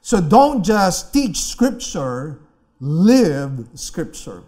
[0.00, 2.38] So don't just teach Scripture,
[2.78, 4.44] live Scripture.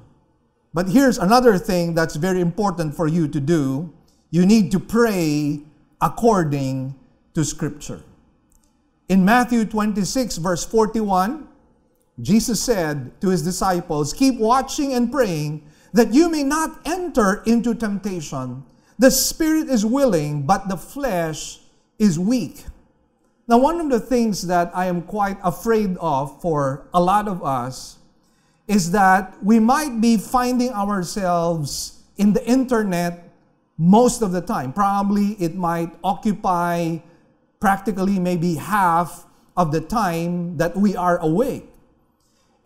[0.72, 3.92] But here's another thing that's very important for you to do
[4.30, 5.62] you need to pray
[6.00, 6.94] according
[7.34, 8.04] to Scripture.
[9.08, 11.48] In Matthew 26, verse 41,
[12.20, 17.74] Jesus said to his disciples, Keep watching and praying that you may not enter into
[17.74, 18.64] temptation.
[18.98, 21.60] The spirit is willing, but the flesh
[21.98, 22.64] is weak.
[23.48, 27.44] Now, one of the things that I am quite afraid of for a lot of
[27.44, 27.98] us
[28.66, 33.30] is that we might be finding ourselves in the internet
[33.78, 34.72] most of the time.
[34.72, 36.98] Probably it might occupy
[37.60, 41.70] practically maybe half of the time that we are awake.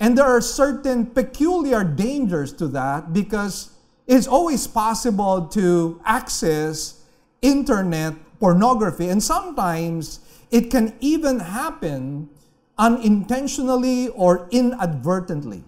[0.01, 3.71] And there are certain peculiar dangers to that because
[4.07, 7.05] it's always possible to access
[7.43, 9.09] internet pornography.
[9.11, 10.21] And sometimes
[10.51, 12.31] it can even happen
[12.79, 15.65] unintentionally or inadvertently.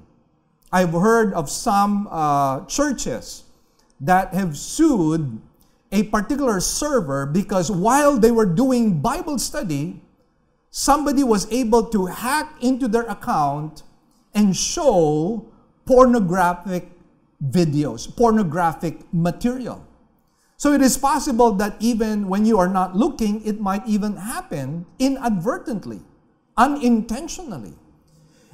[0.72, 3.44] I've heard of some uh, churches
[4.00, 5.42] that have sued
[5.92, 10.00] a particular server because while they were doing Bible study,
[10.70, 13.82] somebody was able to hack into their account
[14.34, 15.46] and show
[15.84, 16.88] pornographic
[17.42, 19.86] videos, pornographic material.
[20.56, 24.86] So it is possible that even when you are not looking, it might even happen
[24.98, 26.00] inadvertently,
[26.56, 27.74] unintentionally.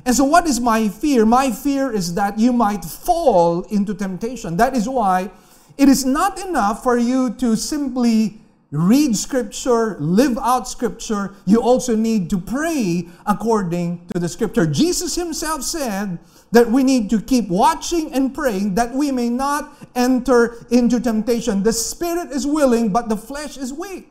[0.06, 1.26] And so, what is my fear?
[1.26, 4.56] My fear is that you might fall into temptation.
[4.56, 5.30] That is why
[5.76, 8.40] it is not enough for you to simply
[8.70, 11.34] read Scripture, live out Scripture.
[11.46, 14.66] You also need to pray according to the Scripture.
[14.66, 16.18] Jesus Himself said,
[16.52, 21.62] that we need to keep watching and praying that we may not enter into temptation.
[21.62, 24.08] The spirit is willing, but the flesh is weak.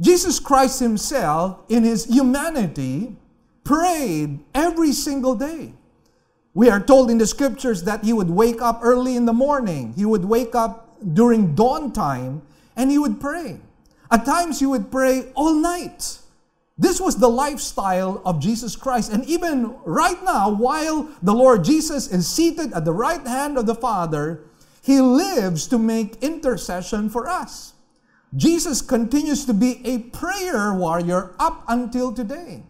[0.00, 3.16] Jesus Christ Himself, in His humanity,
[3.64, 5.74] prayed every single day.
[6.54, 9.92] We are told in the scriptures that He would wake up early in the morning,
[9.94, 12.42] He would wake up during dawn time,
[12.76, 13.60] and He would pray.
[14.10, 16.18] At times, He would pray all night
[16.80, 19.12] This was the lifestyle of Jesus Christ.
[19.12, 23.66] And even right now, while the Lord Jesus is seated at the right hand of
[23.66, 24.40] the Father,
[24.80, 27.74] he lives to make intercession for us.
[28.34, 32.62] Jesus continues to be a prayer warrior up until today.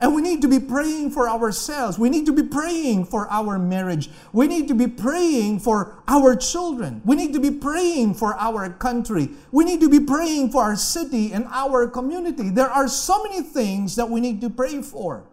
[0.00, 1.98] And we need to be praying for ourselves.
[1.98, 4.10] We need to be praying for our marriage.
[4.32, 7.02] We need to be praying for our children.
[7.04, 9.30] We need to be praying for our country.
[9.50, 12.50] We need to be praying for our city and our community.
[12.50, 15.24] There are so many things that we need to pray for.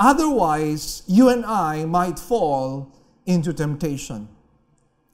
[0.00, 2.90] Otherwise, you and I might fall
[3.24, 4.26] into temptation.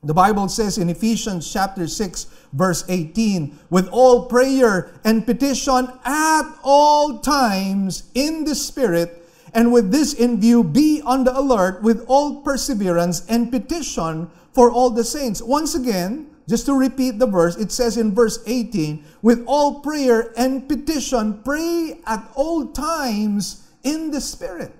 [0.04, 6.42] The Bible says in Ephesians chapter 6 verse 18, with all prayer and petition at
[6.62, 12.04] all times in the Spirit, and with this in view, be on the alert with
[12.06, 15.42] all perseverance and petition for all the saints.
[15.42, 20.32] Once again, just to repeat the verse, it says in verse 18, with all prayer
[20.36, 24.72] and petition, pray at all times in the Spirit.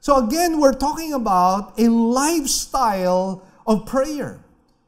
[0.00, 4.40] So again, we're talking about a lifestyle of prayer.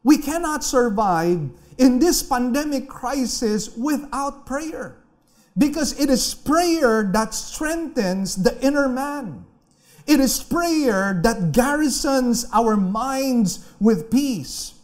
[0.02, 4.96] We cannot survive in this pandemic crisis without prayer
[5.56, 9.44] because it is prayer that strengthens the inner man.
[10.06, 14.74] It is prayer that garrisons our minds with peace.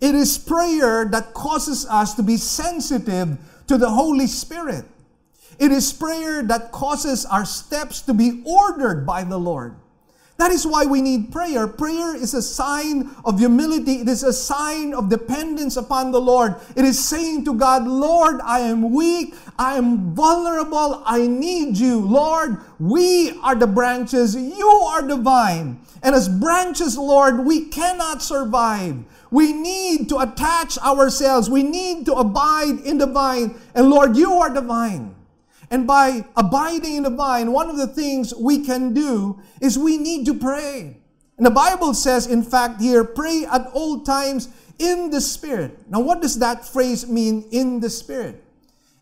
[0.00, 4.84] It is prayer that causes us to be sensitive to the Holy Spirit.
[5.58, 9.76] It is prayer that causes our steps to be ordered by the Lord.
[10.38, 11.68] That is why we need prayer.
[11.68, 14.00] Prayer is a sign of humility.
[14.00, 16.56] It is a sign of dependence upon the Lord.
[16.74, 19.34] It is saying to God, Lord, I am weak.
[19.58, 21.02] I am vulnerable.
[21.06, 22.00] I need you.
[22.00, 24.34] Lord, we are the branches.
[24.34, 25.78] You are the vine.
[26.02, 29.04] And as branches, Lord, we cannot survive.
[29.30, 31.48] We need to attach ourselves.
[31.48, 33.54] We need to abide in the vine.
[33.74, 35.14] And Lord, you are the vine.
[35.72, 39.96] And by abiding in the vine, one of the things we can do is we
[39.96, 40.98] need to pray.
[41.38, 45.90] And the Bible says, in fact, here, pray at all times in the Spirit.
[45.90, 48.44] Now, what does that phrase mean, in the Spirit?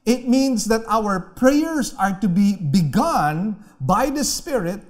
[0.07, 4.81] It means that our prayers are to be begun by the Spirit.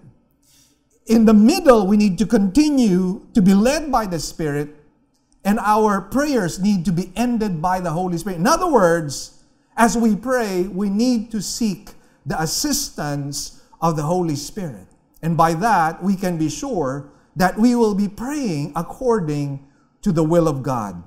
[1.07, 4.77] In the middle, we need to continue to be led by the Spirit.
[5.47, 8.37] And our prayers need to be ended by the Holy Spirit.
[8.37, 9.40] In other words,
[9.81, 11.93] as we pray, we need to seek
[12.27, 14.87] the assistance of the Holy Spirit.
[15.23, 19.67] And by that, we can be sure that we will be praying according
[20.03, 21.03] to the will of God.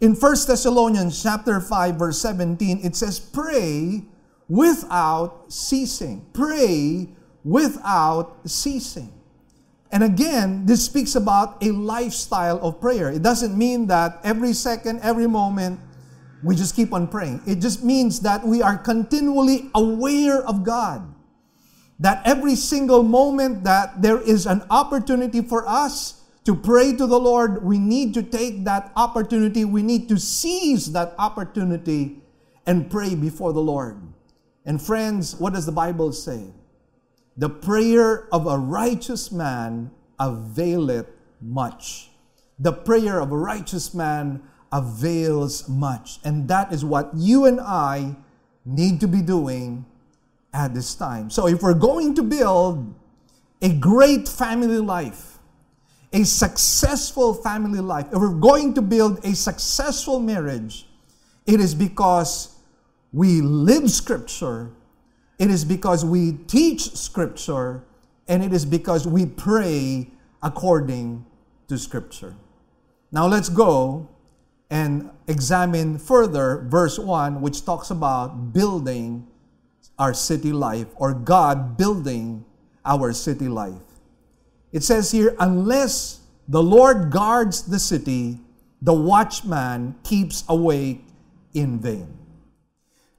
[0.00, 4.02] In 1 Thessalonians chapter 5 verse 17 it says pray
[4.48, 6.26] without ceasing.
[6.32, 7.08] Pray
[7.44, 9.12] without ceasing.
[9.92, 13.12] And again, this speaks about a lifestyle of prayer.
[13.12, 15.78] It doesn't mean that every second, every moment
[16.44, 17.42] we just keep on praying.
[17.46, 21.14] It just means that we are continually aware of God.
[21.98, 27.18] That every single moment that there is an opportunity for us to pray to the
[27.18, 29.64] Lord, we need to take that opportunity.
[29.64, 32.18] We need to seize that opportunity
[32.66, 33.96] and pray before the Lord.
[34.66, 36.44] And friends, what does the Bible say?
[37.36, 39.90] The prayer of a righteous man
[40.20, 41.06] availeth
[41.40, 42.10] much.
[42.58, 44.42] The prayer of a righteous man
[44.74, 46.18] avails much.
[46.24, 48.16] And that is what you and I
[48.66, 49.86] need to be doing
[50.52, 51.30] at this time.
[51.30, 52.92] So, if we're going to build
[53.62, 55.38] a great family life,
[56.12, 60.86] a successful family life, if we're going to build a successful marriage,
[61.46, 62.56] it is because
[63.12, 64.70] we live Scripture,
[65.38, 67.84] it is because we teach Scripture,
[68.26, 70.10] and it is because we pray
[70.42, 71.24] according
[71.68, 72.34] to Scripture.
[73.12, 74.08] Now, let's go
[74.74, 79.24] and examine further verse 1, which talks about building
[80.00, 82.44] our city life or God building
[82.84, 83.86] our city life.
[84.72, 88.40] It says here, unless the Lord guards the city,
[88.82, 91.04] the watchman keeps awake
[91.54, 92.18] in vain.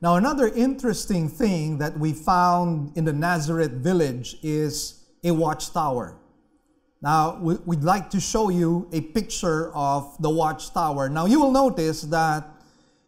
[0.01, 6.18] Now, another interesting thing that we found in the Nazareth village is a watchtower.
[7.06, 11.08] Now, we'd like to show you a picture of the watchtower.
[11.08, 12.47] Now, you will notice that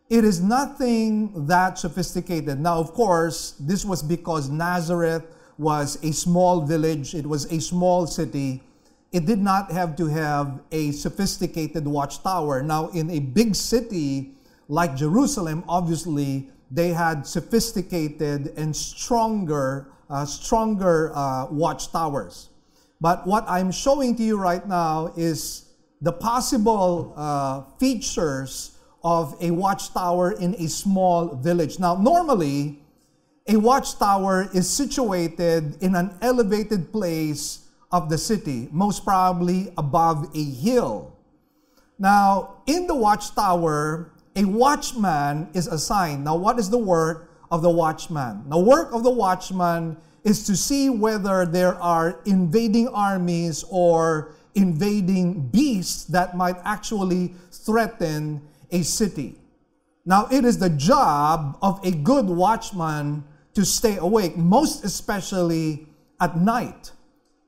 [0.07, 2.59] it is nothing that sophisticated.
[2.59, 5.23] Now, of course, this was because Nazareth
[5.57, 8.61] was a small village, it was a small city.
[9.11, 12.61] It did not have to have a sophisticated watchtower.
[12.61, 14.35] Now, in a big city
[14.67, 22.49] like Jerusalem, obviously, they had sophisticated and stronger, uh, stronger uh, watchtowers.
[22.99, 25.65] But what I'm showing to you right now is
[26.01, 31.79] the possible uh, features of a watchtower in a small village.
[31.79, 32.79] Now, normally,
[33.47, 40.43] a watchtower is situated in an elevated place of the city, most probably above a
[40.43, 41.15] hill.
[41.97, 46.25] Now, in the watchtower, a watchman is assigned.
[46.25, 48.49] Now, what is the work of the watchman?
[48.49, 55.47] The work of the watchman is to see whether there are invading armies or invading
[55.49, 58.41] beasts that might actually threaten
[58.71, 59.39] a city.
[60.05, 65.87] Now, it is the job of a good watchman to stay awake, most especially
[66.19, 66.91] at night.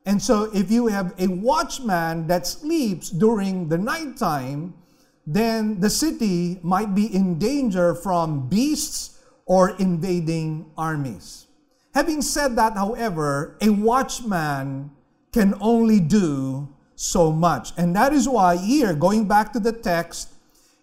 [0.06, 4.74] And so, if you have a watchman that sleeps during the nighttime,
[5.26, 11.46] then the city might be in danger from beasts or invading armies.
[11.94, 14.90] Having said that, however, a watchman
[15.32, 17.72] can only do so much.
[17.76, 20.28] And that is why, here, going back to the text,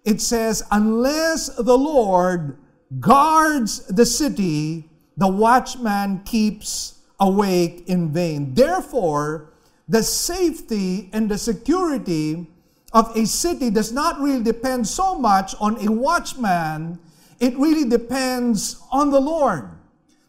[0.03, 2.57] it says, Unless the Lord
[2.99, 8.53] guards the city, the watchman keeps awake in vain.
[8.53, 9.53] Therefore,
[9.87, 12.47] the safety and the security
[12.93, 16.99] of a city does not really depend so much on a watchman,
[17.39, 19.69] it really depends on the Lord.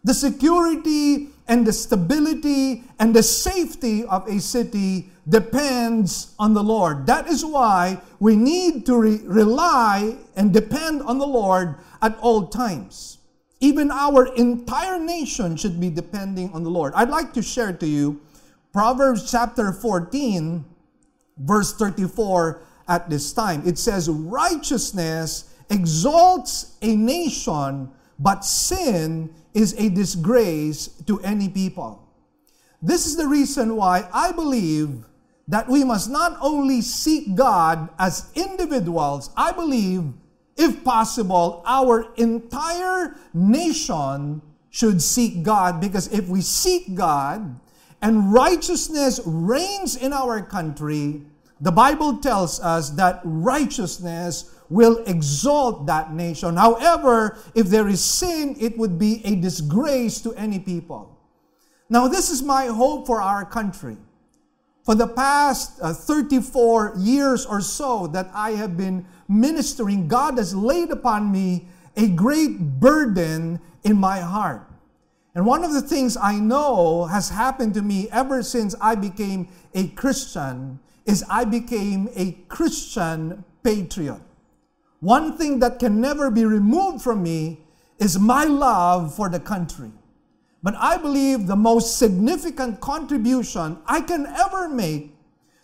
[0.05, 7.07] The security and the stability and the safety of a city depends on the Lord.
[7.07, 12.47] That is why we need to re- rely and depend on the Lord at all
[12.47, 13.19] times.
[13.61, 16.93] Even our entire nation should be depending on the Lord.
[16.95, 18.21] I'd like to share to you
[18.73, 20.65] Proverbs chapter 14,
[21.39, 23.63] verse 34 at this time.
[23.67, 32.09] It says, Righteousness exalts a nation, but sin is a disgrace to any people.
[32.81, 35.05] This is the reason why I believe
[35.49, 40.05] that we must not only seek God as individuals, I believe
[40.57, 47.59] if possible, our entire nation should seek God because if we seek God
[48.01, 51.23] and righteousness reigns in our country,
[51.61, 56.57] the Bible tells us that righteousness will exalt that nation.
[56.57, 61.17] However, if there is sin, it would be a disgrace to any people.
[61.89, 63.97] Now, this is my hope for our country.
[64.85, 70.55] For the past uh, 34 years or so that I have been ministering, God has
[70.55, 74.69] laid upon me a great burden in my heart.
[75.35, 79.49] And one of the things I know has happened to me ever since I became
[79.75, 84.21] a Christian is I became a Christian patriot.
[85.01, 87.61] One thing that can never be removed from me
[87.99, 89.91] is my love for the country.
[90.63, 95.15] But I believe the most significant contribution I can ever make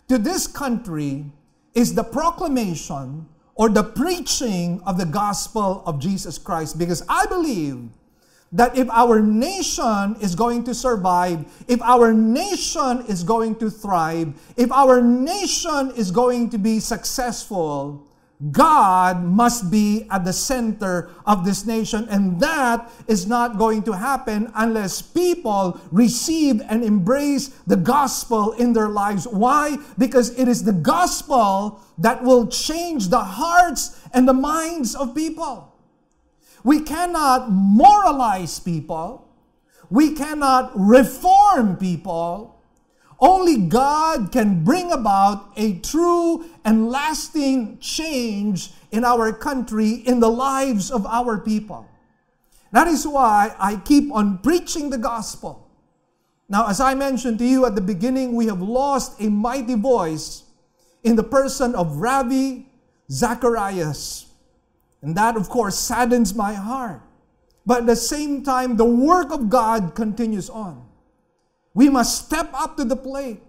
[0.07, 1.25] to this country
[1.73, 6.79] is the proclamation or the preaching of the gospel of Jesus Christ.
[6.79, 7.89] Because I believe
[8.53, 14.33] that if our nation is going to survive, if our nation is going to thrive,
[14.55, 18.07] if our nation is going to be successful,
[18.51, 23.93] God must be at the center of this nation, and that is not going to
[23.93, 29.25] happen unless people receive and embrace the gospel in their lives.
[29.25, 29.77] Why?
[29.97, 35.71] Because it is the gospel that will change the hearts and the minds of people.
[36.63, 39.29] We cannot moralize people,
[39.89, 42.55] we cannot reform people
[43.19, 50.29] only God can bring about a true and lasting change in our country, in the
[50.29, 51.87] lives of our people.
[52.71, 55.69] That is why I keep on preaching the gospel.
[56.49, 60.43] Now, as I mentioned to you at the beginning, we have lost a mighty voice
[61.03, 62.67] in the person of Ravi
[63.11, 64.25] Zacharias.
[65.01, 67.01] And that, of course, saddens my heart.
[67.65, 70.83] But at the same time, the work of God continues on.
[71.75, 73.41] We must step up to the plate.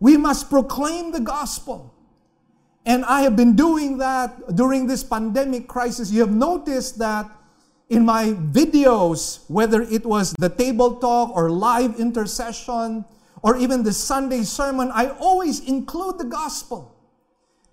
[0.00, 1.94] We must proclaim the gospel.
[2.88, 6.10] And I have been doing that during this pandemic crisis.
[6.10, 7.30] You have noticed that
[7.90, 13.04] in my videos, whether it was the table talk or live intercession
[13.42, 16.96] or even the Sunday sermon, I always include the gospel.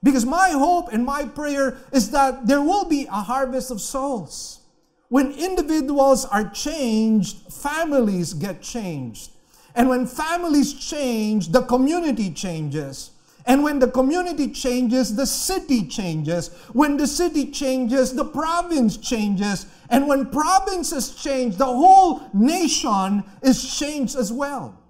[0.04, 4.60] Because my hope and my prayer is that there will be a harvest of souls.
[5.08, 9.32] When individuals are changed, families get changed.
[9.76, 13.12] And when families change, the community changes.
[13.46, 16.50] And when the community changes, the city changes.
[16.74, 19.68] When the city changes, the province changes.
[19.90, 24.82] And when provinces change, the whole nation is changed as well.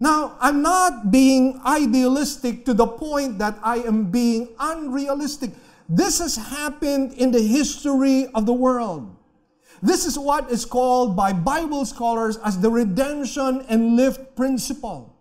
[0.00, 5.52] Now, I'm not being idealistic to the point that I am being unrealistic.
[5.88, 9.16] This has happened in the history of the world.
[9.80, 15.11] This is what is called by Bible scholars as the redemption and lift principle.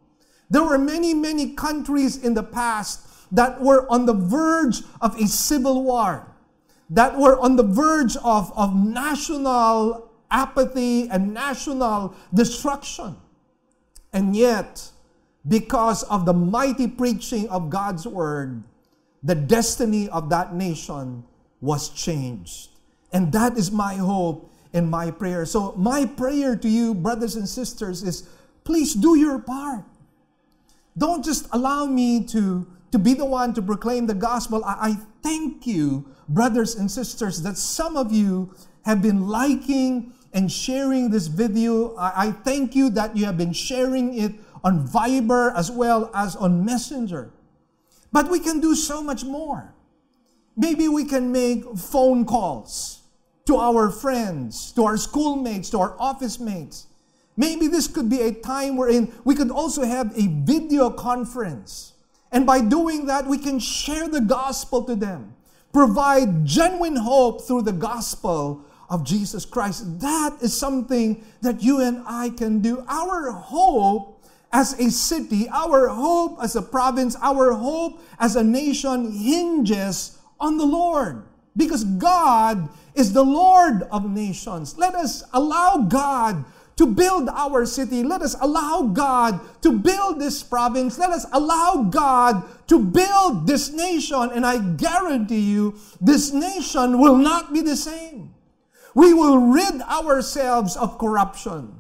[0.52, 5.26] There were many, many countries in the past that were on the verge of a
[5.26, 6.28] civil war,
[6.90, 13.16] that were on the verge of, of national apathy and national destruction.
[14.12, 14.92] And yet,
[15.48, 18.62] because of the mighty preaching of God's word,
[19.24, 21.24] the destiny of that nation
[21.62, 22.72] was changed.
[23.14, 25.46] And that is my hope and my prayer.
[25.46, 28.28] So, my prayer to you, brothers and sisters, is
[28.66, 29.86] please do your part.
[30.98, 34.64] Don't just allow me to, to be the one to proclaim the gospel.
[34.66, 40.52] I, I thank you, brothers and sisters, that some of you have been liking and
[40.52, 41.96] sharing this video.
[41.96, 44.34] I, I thank you that you have been sharing it
[44.64, 47.32] on Viber as well as on Messenger.
[48.12, 49.74] But we can do so much more.
[50.58, 53.04] Maybe we can make phone calls
[53.46, 56.88] to our friends, to our schoolmates, to our office mates.
[57.42, 61.94] Maybe this could be a time wherein we could also have a video conference.
[62.32, 65.34] And by doing that, we can share the gospel to them,
[65.74, 70.00] provide genuine hope through the gospel of Jesus Christ.
[70.02, 72.86] That is something that you and I can do.
[72.88, 74.24] Our hope
[74.54, 80.60] as a city, our hope as a province, our hope as a nation hinges on
[80.60, 81.24] the Lord.
[81.58, 84.78] Because God is the Lord of nations.
[84.78, 86.46] Let us allow God
[86.82, 88.02] to build our city.
[88.02, 90.98] Let us allow God to build this province.
[90.98, 94.32] Let us allow God to build this nation.
[94.34, 98.34] And I guarantee you, this nation will not be the same.
[98.96, 101.72] We will rid ourselves of corruption.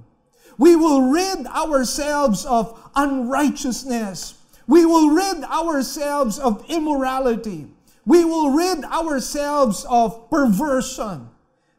[0.60, 4.36] We will rid ourselves of unrighteousness.
[4.68, 7.66] We will rid ourselves of immorality.
[8.06, 11.31] We will rid ourselves of perversion.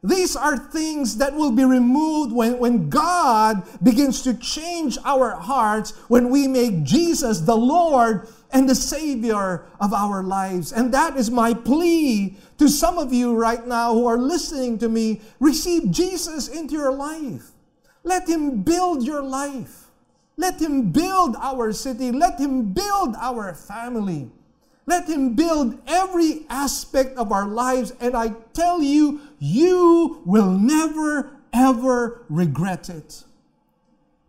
[0.04, 5.92] These are things that will be removed when, when God begins to change our hearts,
[6.08, 10.72] when we make Jesus the Lord and the Savior of our lives.
[10.72, 14.88] And that is my plea to some of you right now who are listening to
[14.88, 15.20] me.
[15.38, 17.52] Receive Jesus into your life.
[18.02, 19.86] Let Him build your life.
[20.36, 22.10] Let Him build our city.
[22.10, 24.30] Let Him build our family.
[24.86, 27.92] Let Him build every aspect of our lives.
[28.00, 33.24] And I tell you, you will never, ever regret it.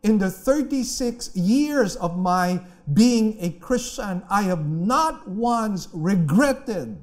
[0.04, 2.62] In the 36 years of my
[2.94, 6.98] being a Christian, I have not once regretted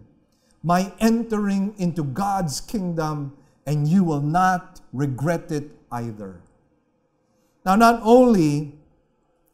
[0.63, 3.37] my entering into God's kingdom,
[3.67, 6.43] and you will not regret it either.
[7.65, 8.75] Now, not only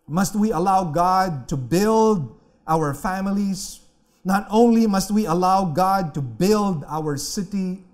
[0.08, 3.85] must we allow God to build our families,
[4.26, 7.84] not only must we allow God to build our city,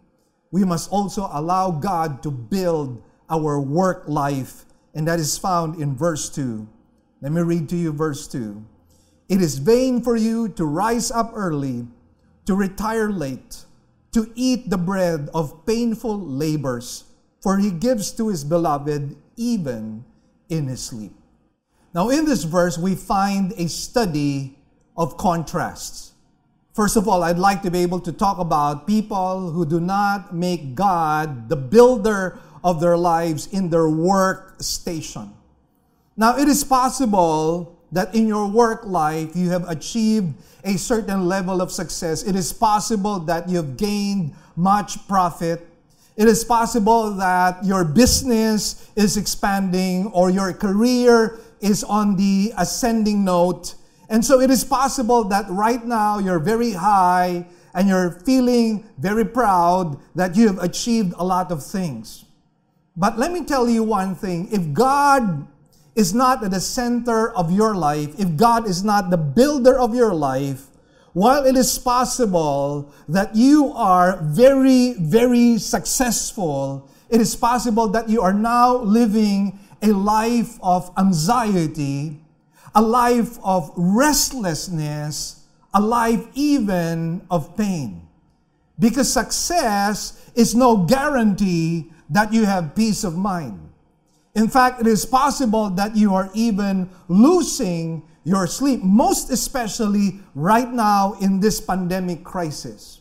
[0.50, 4.64] we must also allow God to build our work life.
[4.94, 6.66] And that is found in verse 2.
[7.20, 8.64] Let me read to you verse 2.
[9.28, 11.86] It is vain for you to rise up early,
[12.46, 13.66] to retire late,
[14.12, 17.04] to eat the bread of painful labors,
[17.42, 20.02] for he gives to his beloved even
[20.48, 21.12] in his sleep.
[21.92, 24.56] Now, in this verse, we find a study
[24.96, 26.11] of contrasts.
[26.72, 30.34] First of all, I'd like to be able to talk about people who do not
[30.34, 35.32] make God the builder of their lives in their work station.
[36.16, 41.60] Now, it is possible that in your work life you have achieved a certain level
[41.60, 42.22] of success.
[42.22, 45.68] It is possible that you've gained much profit
[46.16, 53.24] it is possible that your business is expanding or your career is on the ascending
[53.24, 53.74] note.
[54.12, 59.24] And so it is possible that right now you're very high and you're feeling very
[59.24, 62.26] proud that you have achieved a lot of things.
[62.94, 64.52] But let me tell you one thing.
[64.52, 65.48] If God
[65.96, 69.94] is not at the center of your life, if God is not the builder of
[69.94, 70.66] your life,
[71.14, 78.20] while it is possible that you are very, very successful, it is possible that you
[78.20, 82.21] are now living a life of anxiety,
[82.74, 88.08] a life of restlessness, a life even of pain.
[88.78, 93.58] Because success is no guarantee that you have peace of mind.
[94.34, 100.72] In fact, it is possible that you are even losing your sleep, most especially right
[100.72, 103.00] now in this pandemic crisis.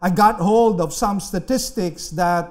[0.00, 2.50] I got hold of some statistics that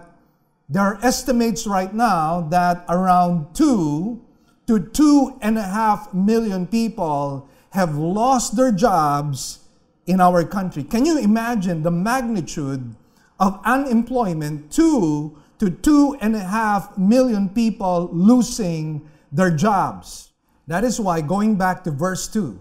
[0.70, 4.24] there are estimates right now that around two
[4.68, 9.60] to two and a half million people have lost their jobs
[10.06, 10.84] in our country.
[10.84, 12.96] Can you imagine the magnitude
[13.40, 14.72] of unemployment?
[14.72, 20.32] Two to two and a half million people losing their jobs.
[20.68, 22.60] That is why, going back to verse 2,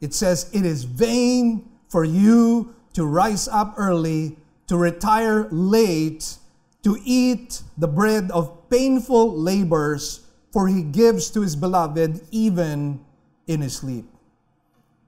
[0.00, 6.36] it says, It is vain for you to rise up early, to retire late,
[6.82, 13.00] to eat the bread of painful labors, for he gives to his beloved even
[13.46, 14.06] in his sleep.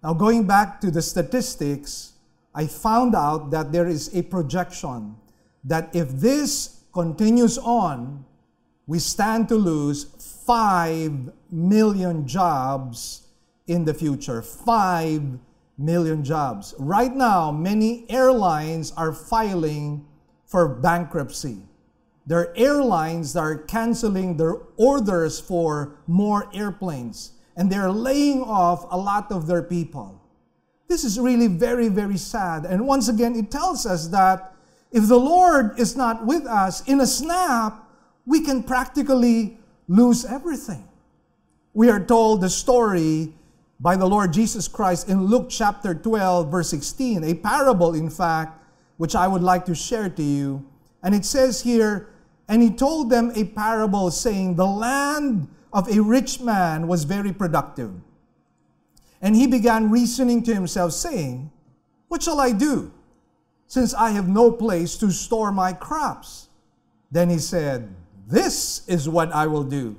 [0.03, 2.15] Now, going back to the statistics,
[2.55, 5.17] I found out that there is a projection
[5.65, 8.25] that if this continues on,
[8.87, 10.05] we stand to lose
[10.47, 13.29] 5 million jobs
[13.67, 14.43] in the future.
[14.43, 15.39] 5
[15.79, 16.75] million jobs.
[16.79, 20.07] Right now, many airlines are filing
[20.45, 21.59] for bankruptcy.
[22.27, 28.97] There are airlines are canceling their orders for more airplanes and they're laying off a
[28.97, 30.21] lot of their people.
[30.89, 32.65] This is really very, very sad.
[32.65, 34.55] And once again, it tells us that
[34.91, 37.87] if the Lord is not with us in a snap,
[38.27, 39.59] we can practically
[39.89, 40.89] lose everything.
[41.75, 43.35] We are told the story
[43.79, 48.59] by the Lord Jesus Christ in Luke chapter 12, verse 16, a parable, in fact,
[48.97, 50.67] which I would like to share to you.
[51.03, 52.09] And it says here,
[52.49, 57.33] and he told them a parable saying, The land of a rich man was very
[57.33, 57.93] productive.
[59.23, 61.51] And he began reasoning to himself, saying,
[62.09, 62.93] What shall I do,
[63.67, 66.49] since I have no place to store my crops?
[67.11, 67.95] Then he said,
[68.27, 69.97] This is what I will do.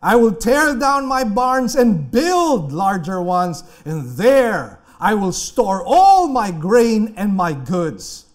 [0.00, 5.82] I will tear down my barns and build larger ones, and there I will store
[5.84, 8.26] all my grain and my goods.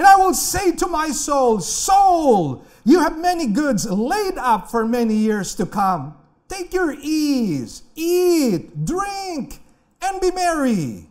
[0.00, 4.86] And I will say to my soul, Soul, you have many goods laid up for
[4.86, 6.16] many years to come.
[6.48, 9.60] Take your ease, eat, drink,
[10.00, 11.06] and be merry.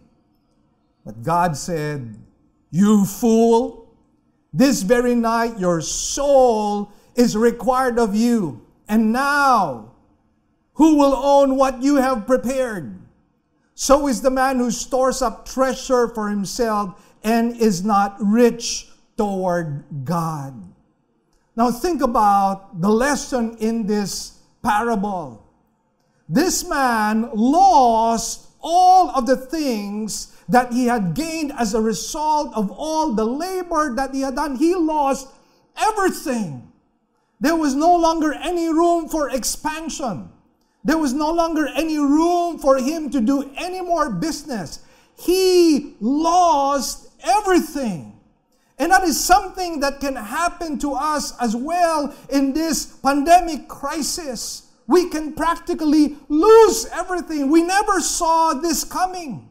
[1.05, 2.17] But God said,
[2.71, 3.95] You fool,
[4.51, 8.65] this very night your soul is required of you.
[8.87, 9.91] And now,
[10.73, 12.99] who will own what you have prepared?
[13.75, 19.83] So is the man who stores up treasure for himself and is not rich toward
[20.05, 20.53] God.
[21.55, 25.45] Now, think about the lesson in this parable.
[26.29, 32.71] This man lost all of the things that he had gained as a result of
[32.71, 34.55] all the labor that he had done.
[34.55, 35.27] He lost
[35.77, 36.71] everything.
[37.39, 40.29] There was no longer any room for expansion.
[40.83, 44.79] There was no longer any room for him to do any more business.
[45.17, 48.19] He lost everything.
[48.77, 54.71] And that is something that can happen to us as well in this pandemic crisis.
[54.87, 57.51] We can practically lose everything.
[57.51, 59.49] We never saw this coming.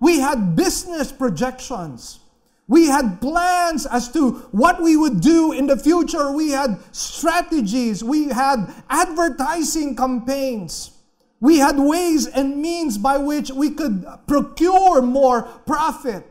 [0.00, 2.20] We had business projections.
[2.68, 6.32] We had plans as to what we would do in the future.
[6.32, 8.02] We had strategies.
[8.02, 10.92] We had advertising campaigns.
[11.40, 16.24] We had ways and means by which we could procure more profit.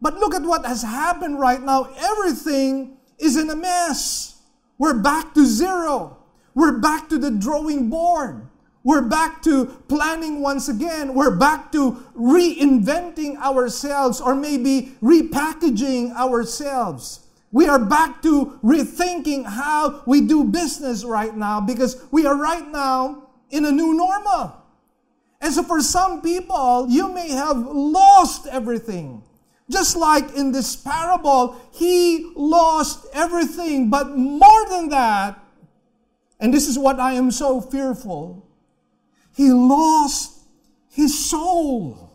[0.00, 1.88] But look at what has happened right now.
[1.98, 4.42] Everything is in a mess.
[4.78, 6.16] We're back to zero.
[6.54, 8.46] We're back to the drawing board.
[8.82, 11.14] We're back to planning once again.
[11.14, 17.26] We're back to reinventing ourselves or maybe repackaging ourselves.
[17.52, 22.66] We are back to rethinking how we do business right now because we are right
[22.66, 24.56] now in a new normal.
[25.42, 29.22] And so for some people, you may have lost everything.
[29.70, 33.88] Just like in this parable, he lost everything.
[33.88, 35.38] But more than that,
[36.40, 38.46] and this is what I am so fearful,
[39.34, 40.40] he lost
[40.88, 42.10] his soul.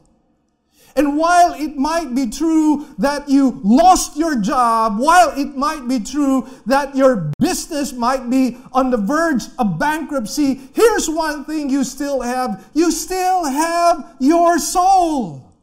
[0.98, 6.00] And while it might be true that you lost your job, while it might be
[6.00, 11.84] true that your business might be on the verge of bankruptcy, here's one thing you
[11.84, 12.70] still have.
[12.74, 15.55] You still have your soul.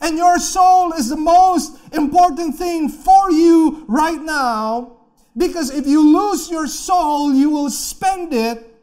[0.00, 4.98] And your soul is the most important thing for you right now.
[5.36, 8.74] Because if you lose your soul, you will spend it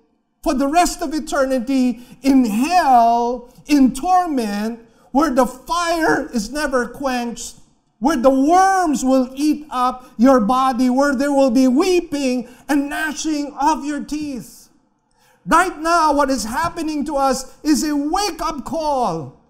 [0.41, 4.79] for the rest of eternity in hell, in torment,
[5.11, 7.55] where the fire is never quenched,
[7.99, 13.55] where the worms will eat up your body, where there will be weeping and gnashing
[13.59, 14.69] of your teeth.
[15.45, 19.42] Right now, what is happening to us is a wake up call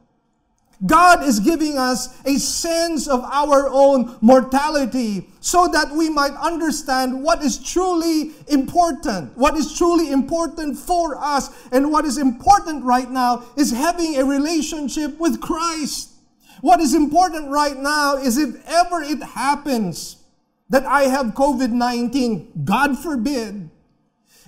[0.86, 7.24] God is giving us a sense of our own mortality so that we might understand
[7.24, 9.38] what is truly important.
[9.38, 14.26] What is truly important for us and what is important right now is having a
[14.26, 16.10] relationship with Christ.
[16.62, 20.18] What is important right now is if ever it happens
[20.70, 23.70] that I have COVID 19, God forbid,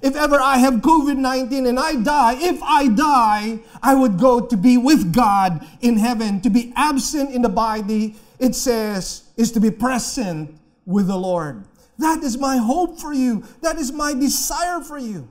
[0.05, 4.39] if ever I have COVID 19 and I die, if I die, I would go
[4.39, 6.41] to be with God in heaven.
[6.41, 11.63] To be absent in the body, it says, is to be present with the Lord.
[11.97, 13.45] That is my hope for you.
[13.61, 15.27] That is my desire for you.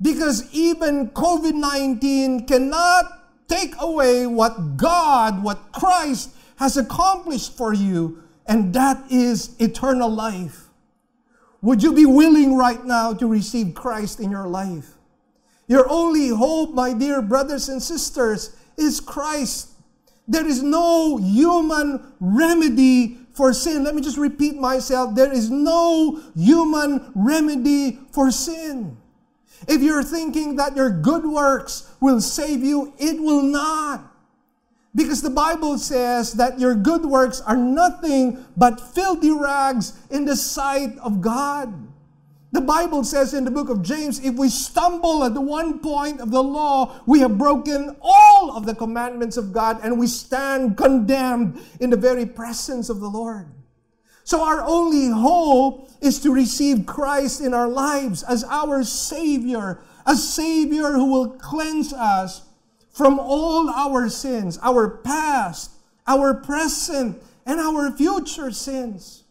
[0.00, 3.06] Because even COVID 19 cannot
[3.48, 10.69] take away what God, what Christ has accomplished for you, and that is eternal life.
[11.62, 14.94] Would you be willing right now to receive Christ in your life?
[15.66, 19.68] Your only hope, my dear brothers and sisters, is Christ.
[20.26, 23.84] There is no human remedy for sin.
[23.84, 25.14] Let me just repeat myself.
[25.14, 28.96] There is no human remedy for sin.
[29.68, 34.10] If you're thinking that your good works will save you, it will not.
[34.94, 40.36] Because the Bible says that your good works are nothing but filthy rags in the
[40.36, 41.72] sight of God.
[42.52, 46.20] The Bible says in the book of James, if we stumble at the one point
[46.20, 50.76] of the law, we have broken all of the commandments of God and we stand
[50.76, 53.46] condemned in the very presence of the Lord.
[54.24, 60.16] So our only hope is to receive Christ in our lives as our Savior, a
[60.16, 62.42] Savior who will cleanse us
[63.00, 65.70] from all our sins, our past,
[66.06, 69.24] our present, and our future sins.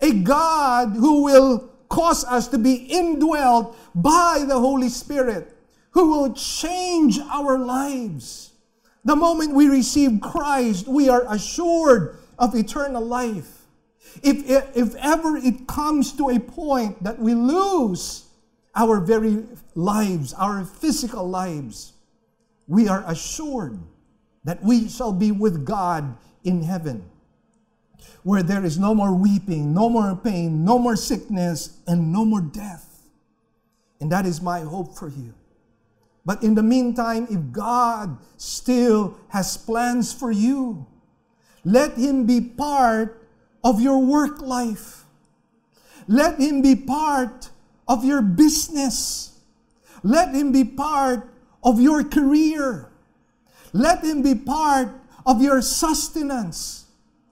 [0.00, 5.56] A God who will cause us to be indwelt by the Holy Spirit,
[5.92, 8.54] who will change our lives.
[9.04, 13.66] The moment we receive Christ, we are assured of eternal life.
[14.24, 18.24] If, if ever it comes to a point that we lose
[18.74, 19.44] our very
[19.76, 21.92] lives, our physical lives,
[22.68, 23.78] we are assured
[24.44, 27.08] that we shall be with God in heaven,
[28.22, 32.40] where there is no more weeping, no more pain, no more sickness, and no more
[32.40, 33.02] death.
[34.00, 35.34] And that is my hope for you.
[36.24, 40.86] But in the meantime, if God still has plans for you,
[41.64, 43.28] let Him be part
[43.62, 45.04] of your work life.
[46.08, 47.50] Let Him be part
[47.86, 49.38] of your business.
[50.02, 51.31] Let Him be part
[51.62, 52.90] of your career.
[53.72, 54.88] Let Him be part
[55.24, 56.86] of your sustenance.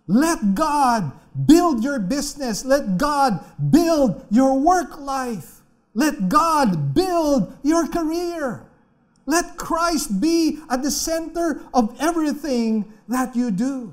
[0.07, 1.12] Let God
[1.47, 2.64] build your business.
[2.64, 5.61] Let God build your work life.
[5.95, 8.66] Let God build your career.
[9.26, 13.93] Let Christ be at the center of everything that you do.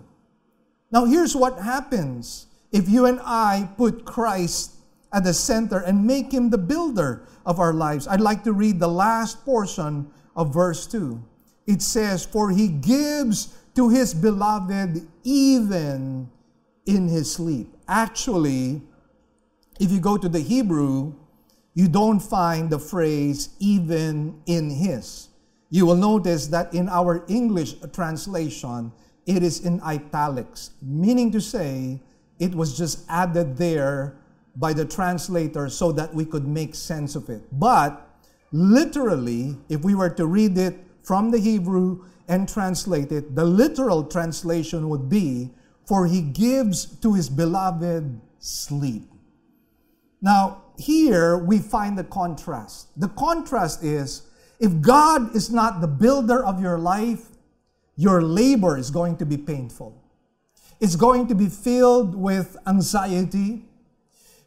[0.91, 4.75] Now, here's what happens if you and I put Christ
[5.13, 8.07] at the center and make him the builder of our lives.
[8.07, 11.21] I'd like to read the last portion of verse 2.
[11.65, 16.29] It says, For he gives to his beloved even
[16.85, 17.75] in his sleep.
[17.87, 18.81] Actually,
[19.79, 21.13] if you go to the Hebrew,
[21.73, 25.27] you don't find the phrase even in his.
[25.69, 28.93] You will notice that in our English translation,
[29.25, 31.99] it is in italics, meaning to say
[32.39, 34.15] it was just added there
[34.55, 37.43] by the translator so that we could make sense of it.
[37.51, 38.06] But
[38.51, 44.03] Literally, if we were to read it from the Hebrew and translate it, the literal
[44.03, 45.51] translation would be,
[45.85, 49.09] For he gives to his beloved sleep.
[50.21, 52.89] Now, here we find the contrast.
[52.99, 54.23] The contrast is
[54.59, 57.27] if God is not the builder of your life,
[57.95, 60.03] your labor is going to be painful.
[60.79, 63.65] It's going to be filled with anxiety.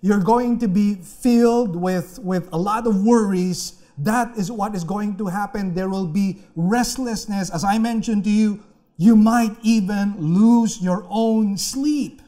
[0.00, 4.84] You're going to be filled with, with a lot of worries that is what is
[4.84, 5.74] going to happen.
[5.74, 7.50] There will be restlessness.
[7.50, 8.62] As I mentioned to you,
[8.96, 12.22] you might even lose your own sleep.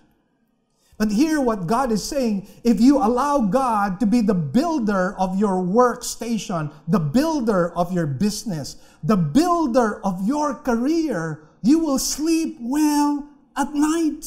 [0.98, 5.38] But here, what God is saying if you allow God to be the builder of
[5.38, 12.58] your workstation, the builder of your business, the builder of your career, you will sleep
[12.60, 14.24] well at night.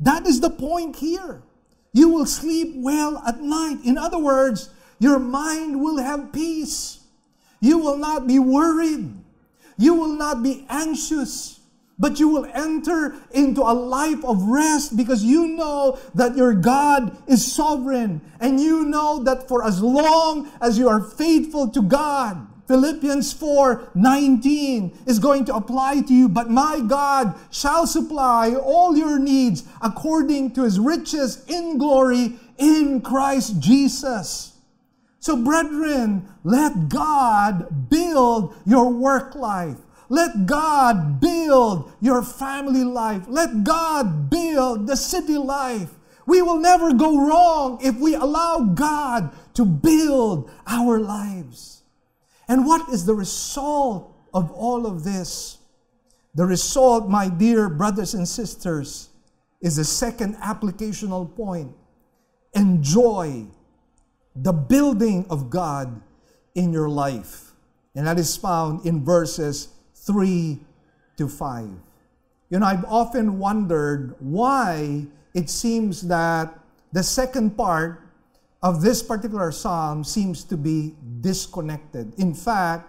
[0.00, 1.42] That is the point here.
[1.92, 3.78] You will sleep well at night.
[3.84, 7.00] In other words, your mind will have peace.
[7.60, 9.14] You will not be worried.
[9.76, 11.60] You will not be anxious,
[11.98, 17.16] but you will enter into a life of rest because you know that your God
[17.28, 22.46] is sovereign and you know that for as long as you are faithful to God,
[22.66, 26.28] Philippians 4 19 is going to apply to you.
[26.28, 33.00] But my God shall supply all your needs according to his riches in glory in
[33.00, 34.57] Christ Jesus.
[35.20, 39.78] So, brethren, let God build your work life.
[40.08, 43.24] Let God build your family life.
[43.28, 45.90] Let God build the city life
[46.28, 51.82] We will never go wrong if we allow God to build our lives.
[52.46, 55.56] And what is the result of all of this?
[56.34, 59.08] The result, my dear brothers and sisters,
[59.62, 61.74] is the second applicational point.
[62.52, 63.46] Enjoy
[64.42, 66.00] the building of God
[66.54, 67.52] in your life.
[67.94, 70.58] And that is found in verses 3
[71.16, 71.68] to 5.
[72.50, 76.56] You know, I've often wondered why it seems that
[76.92, 78.00] the second part
[78.62, 82.14] of this particular psalm seems to be disconnected.
[82.18, 82.88] In fact,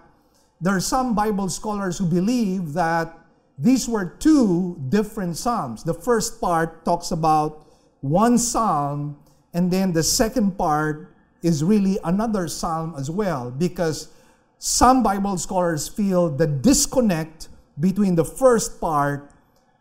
[0.61, 3.17] there are some Bible scholars who believe that
[3.57, 5.83] these were two different psalms.
[5.83, 7.67] The first part talks about
[8.01, 9.17] one psalm,
[9.53, 14.09] and then the second part is really another psalm as well, because
[14.57, 17.47] some Bible scholars feel the disconnect
[17.79, 19.31] between the first part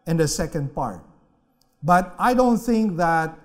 [0.06, 1.02] and the second part.
[1.82, 3.38] But I don't think that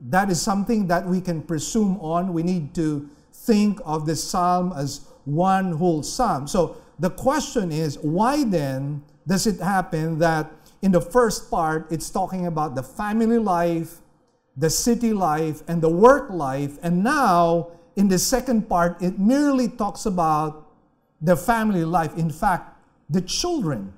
[0.00, 2.32] that is something that we can presume on.
[2.32, 6.46] We need to think of this psalm as one whole psalm.
[6.46, 10.50] So the question is why then does it happen that
[10.82, 13.98] in the first part it's talking about the family life,
[14.58, 19.68] the city life, and the work life, and now in the second part it merely
[19.68, 20.66] talks about
[21.20, 22.16] the family life.
[22.16, 22.76] In fact,
[23.08, 23.92] the children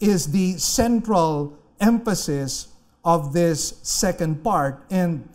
[0.00, 2.68] is the central emphasis
[3.04, 4.84] of this second part.
[4.90, 5.28] And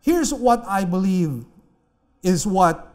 [0.00, 1.44] here's what I believe
[2.22, 2.94] is what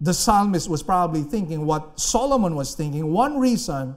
[0.00, 3.12] the psalmist was probably thinking, what Solomon was thinking.
[3.12, 3.96] One reason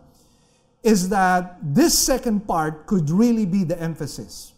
[0.84, 4.54] is that this second part could really be the emphasis.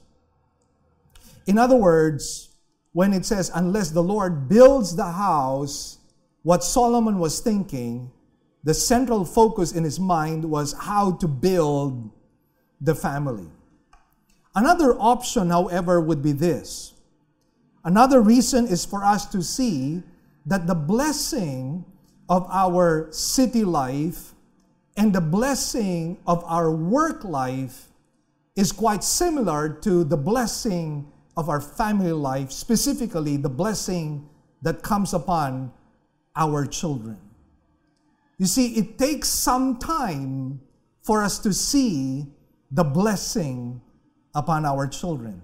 [1.47, 2.49] In other words,
[2.91, 5.97] when it says, unless the Lord builds the house,
[6.43, 8.11] what Solomon was thinking,
[8.63, 12.11] the central focus in his mind was how to build
[12.81, 13.47] the family.
[14.53, 16.93] Another option, however, would be this.
[17.85, 20.03] Another reason is for us to see
[20.45, 21.85] that the blessing
[22.27, 24.33] of our city life
[24.97, 27.89] and the blessing of our work life
[28.55, 34.27] is quite similar to the blessing of our family life, specifically the blessing
[34.63, 35.71] that comes upon
[36.35, 37.17] our children.
[38.37, 40.59] You see, it takes some time
[41.03, 42.25] for us to see
[42.71, 43.81] the blessing
[44.35, 45.41] upon our children.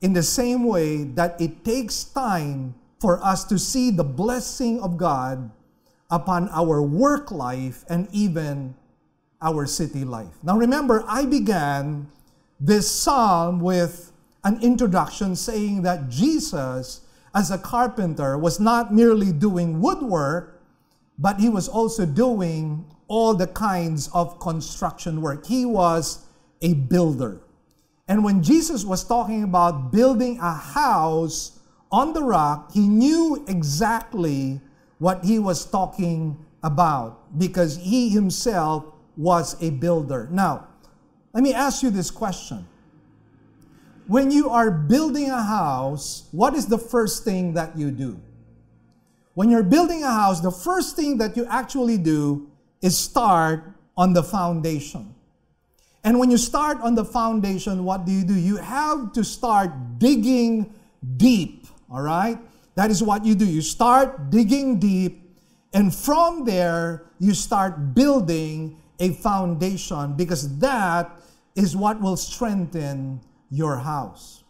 [0.00, 4.96] In the same way that it takes time for us to see the blessing of
[4.96, 5.50] God
[6.10, 8.74] upon our work life and even
[9.40, 10.32] our city life.
[10.42, 12.06] Now remember, I began
[12.60, 14.11] this psalm with
[14.44, 17.02] an introduction saying that Jesus,
[17.34, 20.60] as a carpenter, was not merely doing woodwork,
[21.18, 25.46] but he was also doing all the kinds of construction work.
[25.46, 26.26] He was
[26.60, 27.40] a builder.
[28.08, 34.60] And when Jesus was talking about building a house on the rock, he knew exactly
[34.98, 38.84] what he was talking about because he himself
[39.16, 40.28] was a builder.
[40.30, 40.68] Now,
[41.32, 42.66] let me ask you this question.
[44.06, 48.20] When you are building a house, what is the first thing that you do?
[49.34, 52.50] When you're building a house, the first thing that you actually do
[52.82, 53.64] is start
[53.96, 55.14] on the foundation.
[56.04, 58.34] And when you start on the foundation, what do you do?
[58.34, 60.74] You have to start digging
[61.16, 62.38] deep, all right?
[62.74, 63.46] That is what you do.
[63.46, 65.22] You start digging deep,
[65.72, 71.10] and from there, you start building a foundation because that
[71.54, 73.20] is what will strengthen
[73.52, 74.42] your house.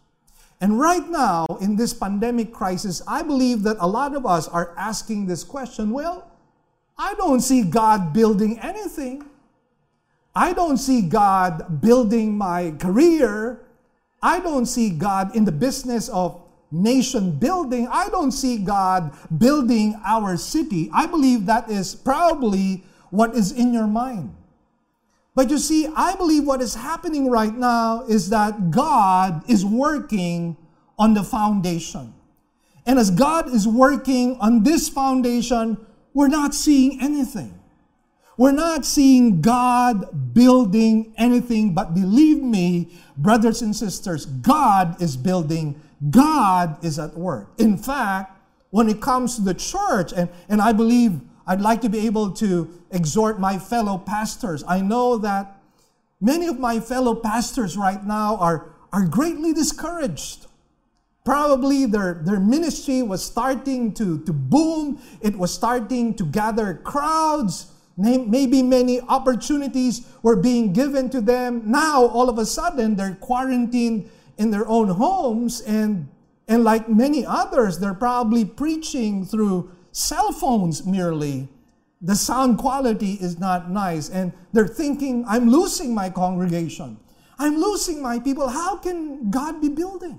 [0.61, 4.73] And right now, in this pandemic crisis, I believe that a lot of us are
[4.79, 6.31] asking this question well,
[6.97, 9.27] I don't see God building anything.
[10.37, 13.67] I don't see God building my career.
[14.23, 16.41] I don't see God in the business of
[16.71, 17.89] nation building.
[17.91, 20.91] I don't see God building our city.
[20.95, 24.33] I believe that is probably what is in your mind.
[25.35, 30.57] But you see, I believe what is happening right now is that God is working
[30.99, 32.13] on the foundation.
[32.85, 35.79] And as God is working on this foundation,
[36.13, 37.59] we're not seeing anything.
[38.37, 45.81] We're not seeing God building anything, but believe me, brothers and sisters, God is building,
[46.11, 47.53] God is at work.
[47.59, 48.39] In fact,
[48.71, 52.31] when it comes to the church, and, and I believe I'd like to be able
[52.33, 54.63] to exhort my fellow pastors.
[54.67, 55.61] I know that
[56.21, 60.47] many of my fellow pastors right now are, are greatly discouraged.
[61.25, 67.73] Probably their, their ministry was starting to, to boom, it was starting to gather crowds
[67.97, 71.63] Maybe many opportunities were being given to them.
[71.67, 74.09] Now, all of a sudden, they're quarantined
[74.39, 76.09] in their own homes and
[76.49, 81.49] And like many others, they're probably preaching through cell phones merely.
[82.01, 84.09] The sound quality is not nice.
[84.09, 86.99] And they're thinking, I'm losing my congregation.
[87.39, 88.49] I'm losing my people.
[88.49, 90.19] How can God be building?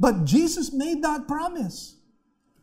[0.00, 1.96] But Jesus made that promise.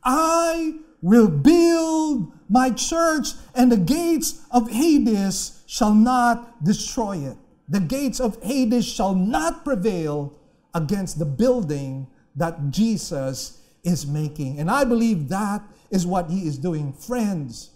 [0.03, 7.37] I will build my church, and the gates of Hades shall not destroy it.
[7.69, 10.37] The gates of Hades shall not prevail
[10.73, 14.59] against the building that Jesus is making.
[14.59, 16.93] And I believe that is what he is doing.
[16.93, 17.71] Friends,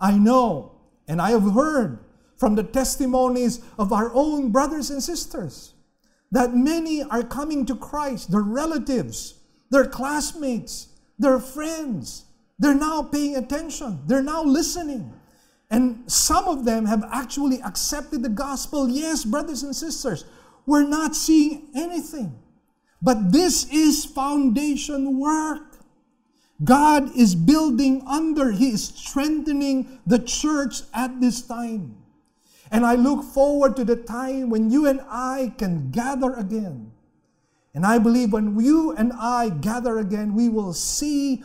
[0.00, 0.72] I know
[1.06, 1.98] and I have heard
[2.36, 5.74] from the testimonies of our own brothers and sisters
[6.32, 9.34] that many are coming to Christ, their relatives,
[9.70, 10.88] their classmates,
[11.18, 12.24] their friends.
[12.58, 15.14] They're now paying attention, they're now listening.
[15.70, 18.88] And some of them have actually accepted the gospel.
[18.88, 20.24] Yes, brothers and sisters,
[20.66, 22.39] we're not seeing anything.
[23.02, 25.78] But this is foundation work.
[26.62, 31.96] God is building under, He is strengthening the church at this time.
[32.70, 36.92] And I look forward to the time when you and I can gather again.
[37.74, 41.42] And I believe when you and I gather again, we will see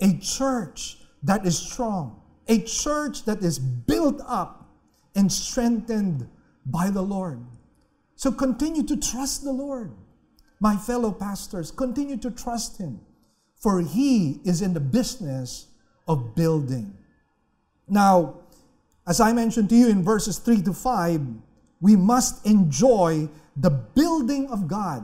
[0.00, 4.70] a church that is strong, a church that is built up
[5.14, 6.28] and strengthened
[6.66, 7.44] by the Lord.
[8.16, 9.92] So continue to trust the Lord.
[10.62, 13.00] My fellow pastors, continue to trust Him,
[13.56, 15.66] for He is in the business
[16.06, 16.96] of building.
[17.88, 18.36] Now,
[19.04, 21.20] as I mentioned to you in verses 3 to 5,
[21.80, 25.02] we must enjoy the building of God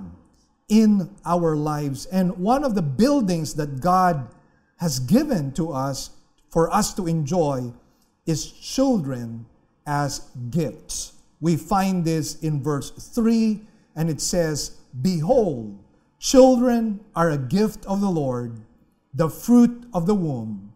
[0.68, 2.06] in our lives.
[2.06, 4.28] And one of the buildings that God
[4.76, 6.10] has given to us
[6.50, 7.72] for us to enjoy
[8.26, 9.44] is children
[9.88, 10.20] as
[10.50, 11.14] gifts.
[11.40, 13.60] We find this in verse 3,
[13.96, 15.78] and it says, Behold,
[16.18, 18.60] children are a gift of the Lord,
[19.14, 20.72] the fruit of the womb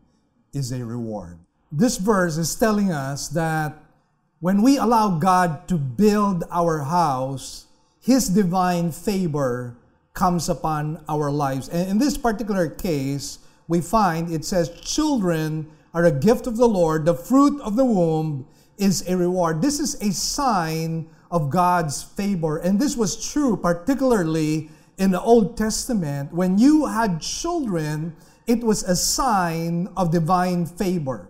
[0.52, 1.38] is a reward.
[1.70, 3.82] This verse is telling us that
[4.40, 7.66] when we allow God to build our house,
[8.00, 9.76] His divine favor
[10.14, 11.68] comes upon our lives.
[11.68, 16.68] And in this particular case, we find it says, Children are a gift of the
[16.68, 18.46] Lord, the fruit of the womb
[18.78, 19.62] is a reward.
[19.62, 22.58] This is a sign of God's favor.
[22.58, 26.32] And this was true particularly in the Old Testament.
[26.32, 28.14] When you had children,
[28.46, 31.28] it was a sign of divine favor.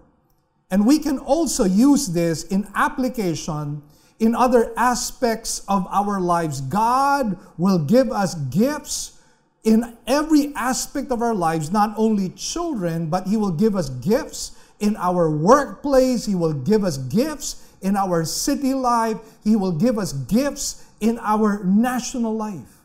[0.71, 3.83] And we can also use this in application
[4.19, 6.61] in other aspects of our lives.
[6.61, 9.21] God will give us gifts
[9.65, 14.57] in every aspect of our lives, not only children, but He will give us gifts
[14.81, 19.19] in our workplace, He will give us gifts in our city life.
[19.45, 22.79] He will give us gifts in our national life.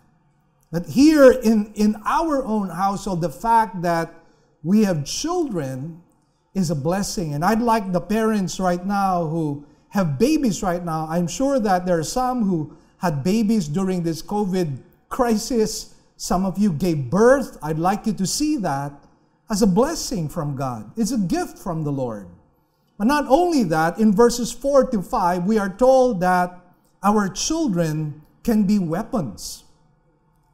[0.72, 4.14] But here in, in our own household, the fact that
[4.64, 6.02] we have children
[6.54, 7.34] is a blessing.
[7.34, 11.86] And I'd like the parents right now who have babies right now, I'm sure that
[11.86, 15.96] there are some who had babies during this COVID crisis.
[16.18, 17.58] Some of you gave birth.
[17.62, 18.92] I'd like you to see that
[19.50, 20.92] as a blessing from God.
[20.98, 22.28] It's a gift from the Lord.
[22.98, 26.60] But not only that, in verses 4 to 5, we are told that
[27.04, 29.64] our children can be weapons.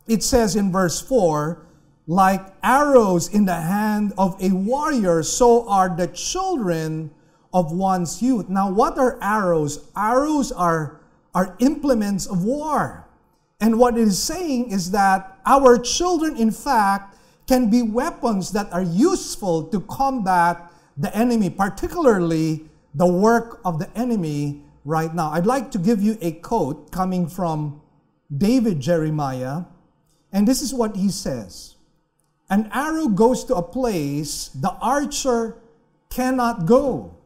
[0.07, 1.65] It says in verse 4,
[2.05, 7.11] like arrows in the hand of a warrior, so are the children
[7.53, 8.49] of one's youth.
[8.49, 9.89] Now, what are arrows?
[9.95, 10.99] Arrows are,
[11.33, 13.07] are implements of war.
[13.61, 17.15] And what it is saying is that our children, in fact,
[17.47, 23.89] can be weapons that are useful to combat the enemy, particularly the work of the
[23.97, 25.31] enemy right now.
[25.31, 27.81] I'd like to give you a quote coming from
[28.35, 29.63] David Jeremiah,
[30.31, 31.75] and this is what he says
[32.49, 35.57] An arrow goes to a place the archer
[36.09, 37.17] cannot go.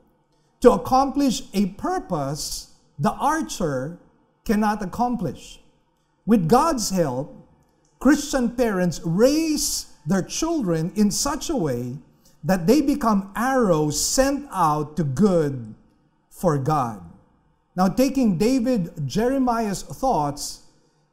[0.62, 4.00] To accomplish a purpose the archer
[4.44, 5.60] cannot accomplish.
[6.26, 7.36] With God's help,
[8.00, 11.98] Christian parents raise their children in such a way
[12.48, 15.76] that they become arrows sent out to good
[16.30, 17.04] for God.
[17.76, 20.64] Now, taking David Jeremiah's thoughts,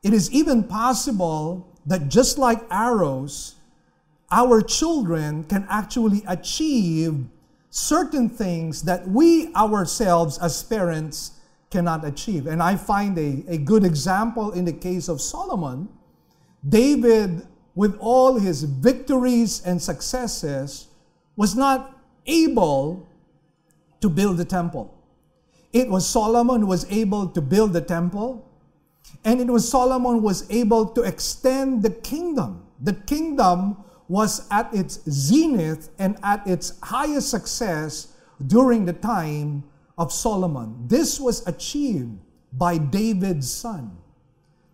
[0.05, 3.57] it is even possible that just like arrows,
[4.31, 7.27] our children can actually achieve
[7.69, 12.47] certain things that we ourselves as parents cannot achieve.
[12.47, 15.89] And I find a, a good example in the case of Solomon.
[16.67, 17.45] David,
[17.75, 20.87] with all his victories and successes,
[21.37, 23.09] was not able
[24.01, 24.95] to build the temple.
[25.73, 28.49] It was Solomon who was able to build the temple,
[29.25, 32.67] and it was Solomon who was able to extend the kingdom.
[32.81, 38.09] The kingdom was at its zenith and at its highest success
[38.47, 39.65] during the time
[39.97, 40.87] of Solomon.
[40.87, 42.19] This was achieved
[42.53, 43.97] by David's son.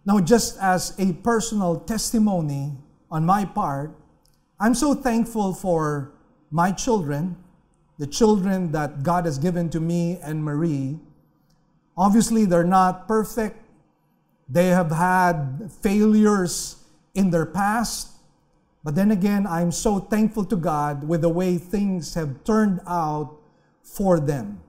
[0.05, 2.73] Now, just as a personal testimony
[3.11, 3.97] on my part,
[4.59, 6.13] I'm so thankful for
[6.51, 7.37] my children,
[7.99, 10.99] the children that God has given to me and Marie.
[11.97, 13.57] Obviously, they're not perfect.
[14.49, 16.77] They have had failures
[17.15, 18.09] in their past.
[18.83, 23.37] But then again, I'm so thankful to God with the way things have turned out
[23.83, 24.61] for them.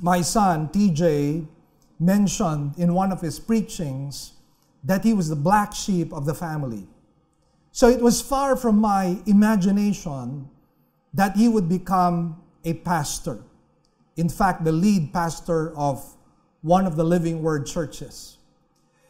[0.00, 1.46] My son, TJ,
[1.98, 4.32] mentioned in one of his preachings
[4.82, 6.88] that he was the black sheep of the family.
[7.72, 10.48] So it was far from my imagination
[11.14, 13.42] that he would become a pastor.
[14.16, 16.16] In fact, the lead pastor of
[16.62, 18.36] one of the Living Word churches.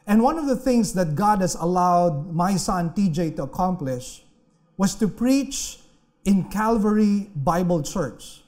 [0.06, 4.24] And one of the things that God has allowed my son TJ to accomplish
[4.76, 5.78] was to preach
[6.24, 8.42] in Calvary Bible Church.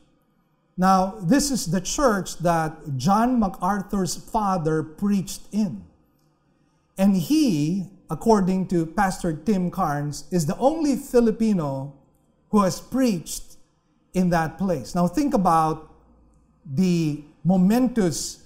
[0.76, 5.84] Now, this is the church that John MacArthur's father preached in.
[6.96, 11.94] And he, according to Pastor Tim Carnes, is the only Filipino
[12.52, 13.56] who has preached
[14.14, 14.94] in that place.
[14.94, 15.90] Now, think about
[16.64, 18.44] the momentous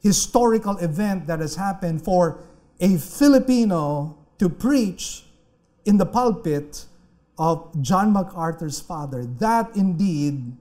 [0.00, 2.44] historical event that has happened for
[2.80, 5.24] a Filipino to preach
[5.86, 6.84] in the pulpit
[7.38, 9.24] of John MacArthur's father.
[9.24, 10.56] That indeed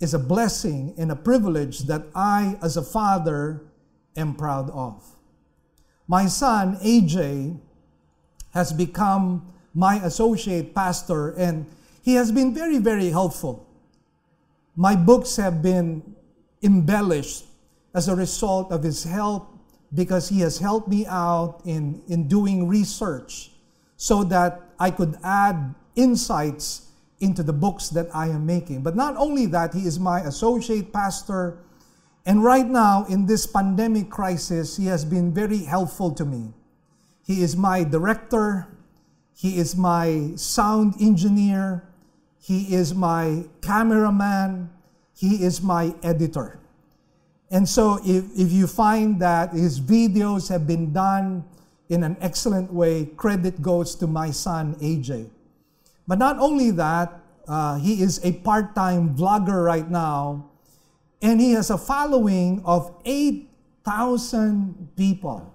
[0.00, 3.62] is a blessing and a privilege that I, as a father,
[4.16, 5.04] am proud of.
[6.06, 7.60] My son, AJ,
[8.54, 11.66] has become my associate pastor, and
[12.08, 13.68] he has been very, very helpful.
[14.76, 16.16] My books have been
[16.62, 17.44] embellished
[17.92, 19.52] as a result of his help
[19.92, 23.50] because he has helped me out in, in doing research
[23.98, 26.88] so that I could add insights
[27.20, 28.82] into the books that I am making.
[28.82, 31.58] But not only that, he is my associate pastor
[32.28, 36.52] and right now, in this pandemic crisis, he has been very helpful to me.
[37.26, 38.68] He is my director,
[39.34, 41.87] he is my sound engineer,
[42.48, 44.70] he is my cameraman,
[45.14, 46.58] he is my editor.
[47.50, 51.44] And so, if, if you find that his videos have been done
[51.90, 55.28] in an excellent way, credit goes to my son, AJ.
[56.06, 60.48] But not only that, uh, he is a part time vlogger right now
[61.20, 65.52] and he has a following of 8,000 people.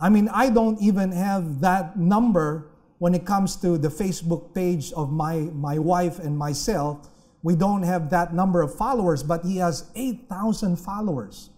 [0.00, 4.92] I mean, I don't even have that number when it comes to the Facebook page
[4.92, 7.08] of my, my wife and myself.
[7.42, 11.50] We don't have that number of followers, but he has 8,000 followers.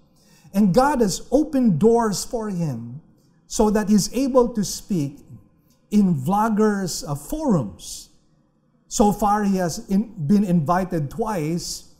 [0.53, 3.01] And God has opened doors for him
[3.47, 5.19] so that he's able to speak
[5.91, 8.11] in vloggers' uh, forums.
[8.89, 11.91] So far, he has in, been invited twice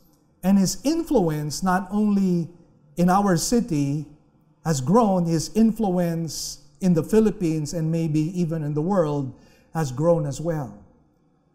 [0.43, 2.49] and his influence, not only
[2.97, 4.07] in our city,
[4.65, 9.33] has grown, his influence in the Philippines and maybe even in the world
[9.73, 10.77] has grown as well.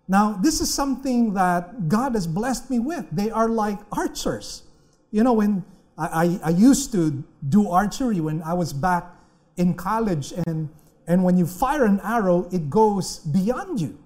[0.08, 3.06] Now, this is something that God has blessed me with.
[3.10, 4.62] They are like archers.
[5.10, 5.64] You know, when
[5.98, 9.04] I, I, I used to do archery when I was back
[9.56, 10.68] in college, and,
[11.06, 13.98] and when you fire an arrow, it goes beyond you.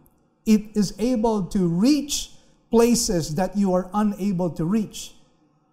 [0.47, 2.31] It is able to reach
[2.71, 5.15] places that you are unable to reach.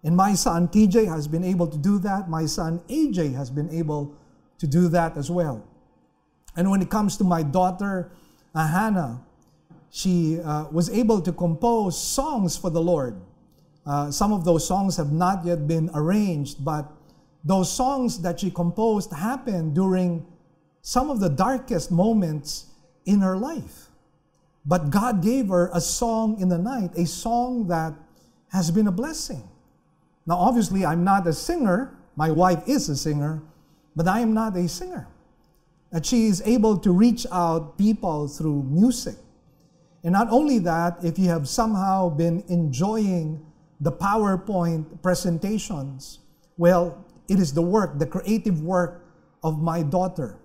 [0.04, 2.28] And my son TJ has been able to do that.
[2.28, 4.14] My son AJ has been able
[4.58, 5.64] to do that as well.
[6.56, 8.10] And when it comes to my daughter
[8.54, 9.22] uh, Hannah,
[9.90, 13.20] she uh, was able to compose songs for the Lord.
[13.86, 16.90] Uh, some of those songs have not yet been arranged, but
[17.44, 20.26] those songs that she composed happened during
[20.82, 22.66] some of the darkest moments
[23.06, 23.88] in her life.
[24.66, 27.94] But God gave her a song in the night, a song that
[28.52, 29.48] has been a blessing.
[30.26, 31.96] Now, obviously, I'm not a singer.
[32.16, 33.42] My wife is a singer,
[33.98, 35.08] but I am not a singer.
[35.90, 39.16] And she is able to reach out people through music.
[40.04, 43.44] And not only that, if you have somehow been enjoying
[43.80, 46.20] the PowerPoint presentations,
[46.56, 49.04] well, it is the work, the creative work
[49.42, 50.38] of my daughter.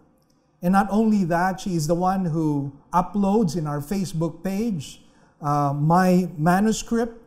[0.64, 5.02] And not only that, she is the one who uploads in our Facebook page
[5.44, 7.22] uh, my manuscript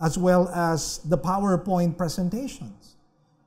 [0.00, 2.81] as well as the PowerPoint presentations.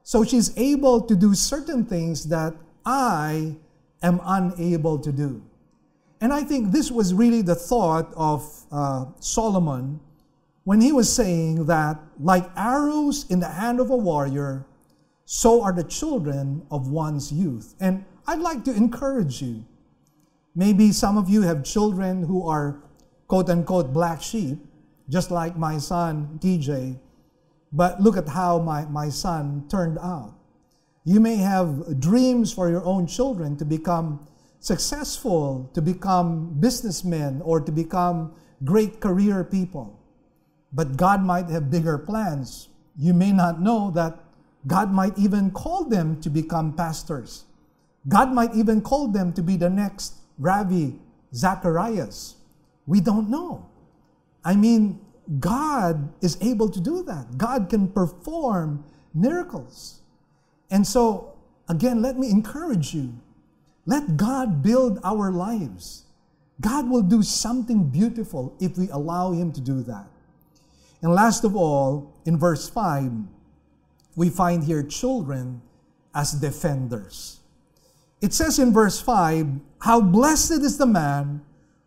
[0.06, 2.53] So she's able to do certain things that
[2.86, 3.57] I
[4.06, 5.41] am unable to do.
[6.22, 9.99] And I think this was really the thought of uh, Solomon
[10.64, 14.65] when he was saying that, like arrows in the hand of a warrior,
[15.26, 17.73] so are the children of one's youth.
[17.82, 19.65] And I'd like to encourage you
[20.56, 22.80] Maybe some of you have children who are
[23.27, 24.57] quote unquote black sheep,
[25.10, 26.98] just like my son TJ.
[27.76, 30.34] But look at how my, my son turned out.
[31.04, 34.26] You may have dreams for your own children to become
[34.62, 38.34] successful, to become businessmen, or to become
[38.64, 40.00] great career people.
[40.72, 42.70] But God might have bigger plans.
[42.98, 44.20] You may not know that
[44.66, 47.44] God might even call them to become pastors.
[48.08, 50.96] God might even call them to be the next Ravi
[51.34, 52.36] Zacharias.
[52.88, 53.68] We don't know.
[54.44, 55.05] I mean,
[55.40, 57.38] God is able to do that.
[57.38, 60.02] God can perform miracles.
[60.70, 61.34] And so,
[61.68, 63.20] again, let me encourage you.
[63.86, 66.06] Let God build our lives.
[66.62, 70.08] God will do something beautiful if we allow Him to do that.
[71.02, 73.12] And last of all, in verse 5,
[74.16, 75.62] we find here children
[76.14, 77.42] as defenders.
[78.22, 81.42] It says in verse 5 How blessed is the man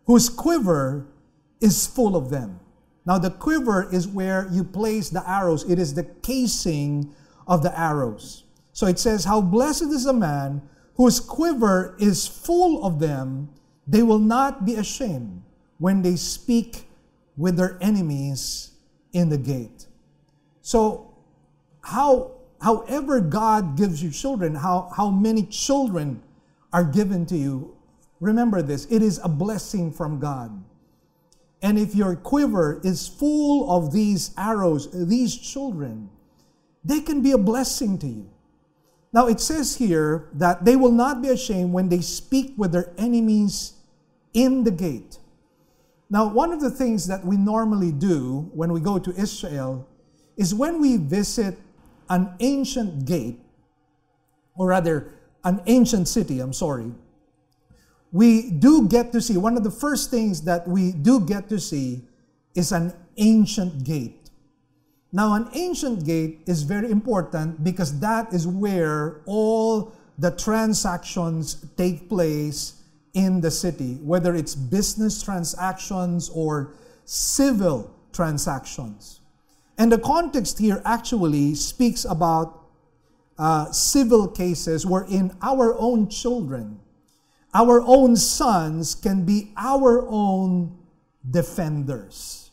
[0.05, 1.07] whose quiver
[1.59, 2.58] is full of them.
[3.09, 7.11] Now, the quiver is where you place the arrows, it is the casing
[7.47, 8.43] of the arrows.
[8.71, 10.61] So it says, How blessed is the man
[10.93, 13.49] whose quiver is full of them.
[13.87, 15.41] They will not be ashamed
[15.79, 16.87] when they speak
[17.35, 18.73] with their enemies
[19.11, 19.87] in the gate.
[20.61, 21.11] So,
[21.81, 26.21] how, however God gives you children, how, how many children
[26.71, 27.75] are given to you,
[28.19, 30.63] remember this it is a blessing from God.
[31.61, 36.09] And if your quiver is full of these arrows, these children,
[36.83, 38.29] they can be a blessing to you.
[39.11, 42.93] Now it says here that they will not be ashamed when they speak with their
[42.97, 43.73] enemies
[44.33, 45.17] in the gate.
[46.09, 49.87] Now, one of the things that we normally do when we go to Israel
[50.37, 51.57] is when we visit
[52.09, 53.39] an ancient gate,
[54.55, 55.13] or rather,
[55.43, 56.91] an ancient city, I'm sorry,
[58.11, 61.59] we do get to see, one of the first things that we do get to
[61.59, 62.01] see
[62.55, 64.29] is an ancient gate.
[65.11, 72.09] Now, an ancient gate is very important because that is where all the transactions take
[72.09, 72.81] place
[73.13, 76.73] in the city, whether it's business transactions or
[77.05, 79.21] civil transactions.
[79.77, 82.65] And the context here actually speaks about
[83.37, 86.79] uh, civil cases wherein our own children,
[87.53, 90.77] our own sons can be our own
[91.29, 92.51] defenders.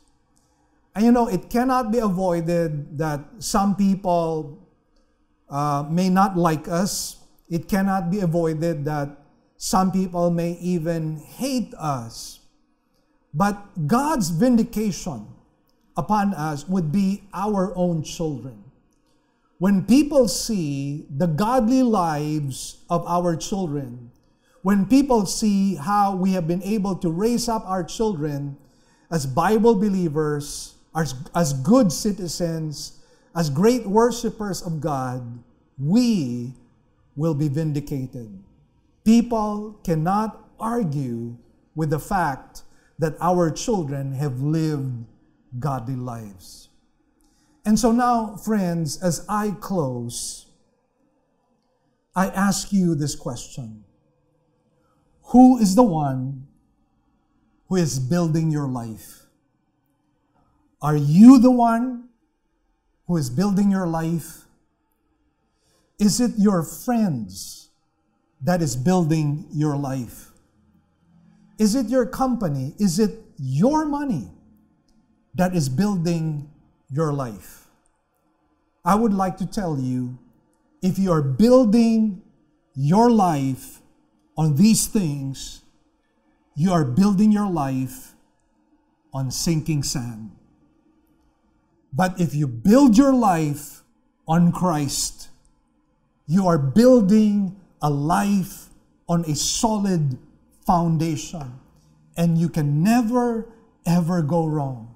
[0.94, 4.66] And you know, it cannot be avoided that some people
[5.48, 7.20] uh, may not like us.
[7.51, 9.10] It cannot be avoided that
[9.56, 12.40] some people may even hate us.
[13.35, 15.27] But God's vindication
[15.97, 18.64] upon us would be our own children.
[19.59, 24.10] When people see the godly lives of our children,
[24.66, 28.56] when people see how we have been able to raise up our children
[29.12, 33.01] as Bible believers, as, as good citizens,
[33.36, 35.22] as great worshipers of God,
[35.78, 36.52] we
[37.14, 38.43] will be vindicated.
[39.05, 41.36] People cannot argue
[41.76, 42.62] with the fact
[42.98, 45.05] that our children have lived
[45.60, 46.70] godly lives.
[47.64, 50.47] And so now, friends, as I close,
[52.16, 53.84] I ask you this question
[55.27, 56.47] Who is the one
[57.69, 59.23] who is building your life?
[60.81, 62.09] Are you the one
[63.07, 64.44] who is building your life?
[65.98, 67.66] Is it your friends?
[68.43, 70.31] that is building your life?
[71.59, 72.74] Is it your company?
[72.78, 74.28] Is it your money
[75.35, 76.51] that is building
[76.90, 77.66] your life?
[78.85, 80.19] I would like to tell you
[80.82, 82.23] if you are building
[82.74, 83.76] your life
[84.37, 85.63] on these things,
[86.55, 88.15] you are building your life
[89.13, 90.31] on sinking sand.
[91.93, 93.83] But if you build your life
[94.29, 95.31] on Christ,
[96.27, 98.69] you are building a life
[99.09, 100.19] on a solid
[100.67, 101.59] foundation,
[102.17, 103.49] and you can never,
[103.87, 104.95] ever go wrong.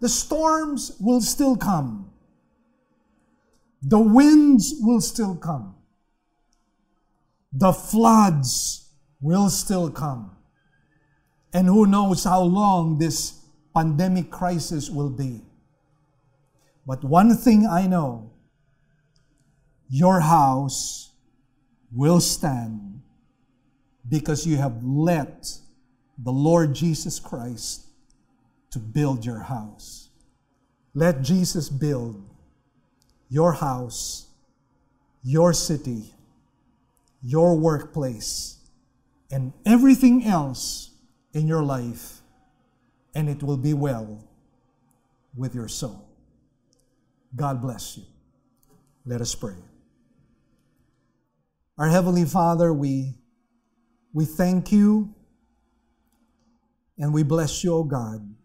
[0.00, 2.10] The storms will still come,
[3.82, 5.75] the winds will still come,
[7.58, 10.30] the floods will still come.
[11.54, 13.40] And who knows how long this
[13.74, 15.40] pandemic crisis will be.
[16.86, 18.30] But one thing I know
[19.88, 21.12] your house
[21.90, 23.00] will stand
[24.06, 25.50] because you have let
[26.18, 27.86] the Lord Jesus Christ
[28.70, 30.10] to build your house.
[30.94, 32.22] Let Jesus build
[33.30, 34.26] your house,
[35.22, 36.12] your city,
[37.26, 38.60] your workplace,
[39.32, 40.92] and everything else
[41.32, 42.20] in your life,
[43.16, 44.24] and it will be well
[45.34, 46.08] with your soul.
[47.34, 48.04] God bless you.
[49.04, 49.56] Let us pray.
[51.76, 53.14] Our Heavenly Father, we,
[54.12, 55.12] we thank you
[56.96, 58.36] and we bless you, O God,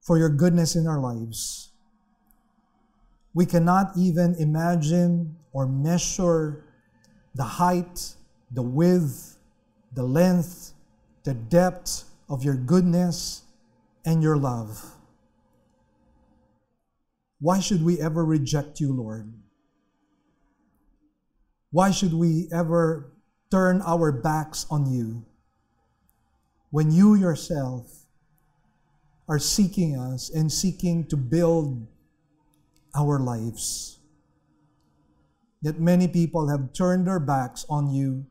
[0.00, 1.73] for your goodness in our lives.
[3.34, 6.64] We cannot even imagine or measure
[7.34, 8.14] the height,
[8.52, 9.38] the width,
[9.92, 10.72] the length,
[11.24, 13.42] the depth of your goodness
[14.04, 14.96] and your love.
[17.40, 19.32] Why should we ever reject you, Lord?
[21.70, 23.12] Why should we ever
[23.50, 25.24] turn our backs on you
[26.70, 28.06] when you yourself
[29.28, 31.86] are seeking us and seeking to build
[32.96, 33.98] our lives?
[35.62, 38.26] Yet many people have turned their backs on you.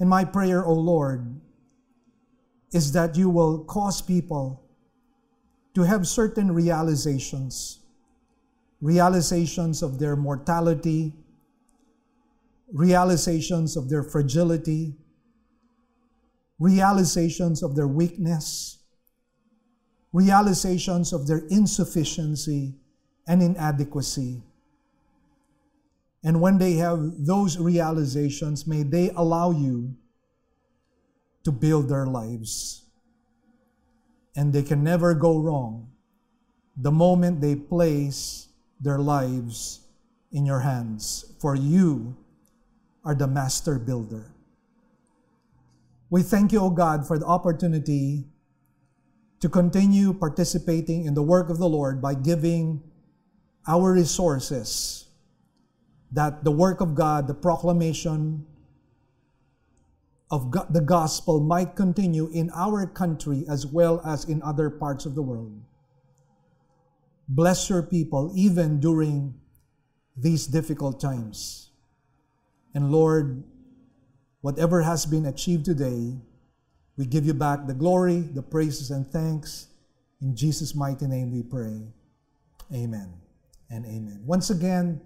[0.00, 1.40] And my prayer, O Lord,
[2.72, 4.64] is that you will cause people
[5.74, 7.80] to have certain realizations
[8.80, 11.12] realizations of their mortality,
[12.72, 14.94] realizations of their fragility,
[16.60, 18.78] realizations of their weakness,
[20.12, 22.74] realizations of their insufficiency
[23.28, 24.42] and inadequacy.
[26.24, 29.94] And when they have those realizations, may they allow you
[31.44, 32.86] to build their lives.
[34.34, 35.90] And they can never go wrong
[36.76, 38.48] the moment they place
[38.80, 39.80] their lives
[40.30, 42.16] in your hands, for you
[43.04, 44.32] are the master builder.
[46.10, 48.24] We thank you, O God, for the opportunity
[49.40, 52.82] to continue participating in the work of the Lord by giving
[53.68, 55.04] our resources
[56.10, 58.46] that the work of God, the proclamation
[60.30, 65.14] of the gospel might continue in our country as well as in other parts of
[65.14, 65.52] the world.
[67.28, 69.34] Bless your people even during
[70.16, 71.70] these difficult times.
[72.74, 73.44] And Lord,
[74.40, 76.16] whatever has been achieved today,
[76.96, 79.68] we give you back the glory, the praises, and thanks.
[80.20, 81.82] In Jesus' mighty name we pray.
[82.74, 83.27] Amen
[83.70, 84.22] and amen.
[84.24, 85.00] Once again,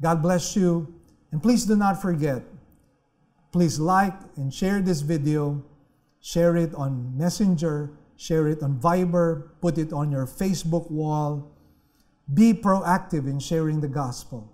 [0.00, 0.94] God bless you.
[1.32, 2.42] And please do not forget,
[3.52, 5.62] please like and share this video.
[6.20, 11.50] Share it on Messenger, share it on Viber, put it on your Facebook wall.
[12.32, 14.52] Be proactive in sharing the gospel.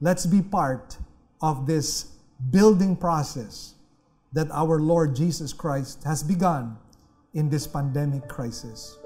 [0.00, 0.96] Let's be part
[1.42, 2.12] of this
[2.50, 3.74] building process
[4.32, 6.78] that our Lord Jesus Christ has begun
[7.34, 8.96] in this pandemic crisis.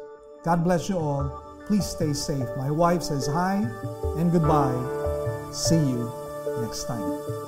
[0.44, 1.47] God bless you all.
[1.69, 2.49] Please stay safe.
[2.57, 3.57] My wife says hi
[4.16, 4.73] and goodbye.
[5.53, 6.11] See you
[6.62, 7.47] next time.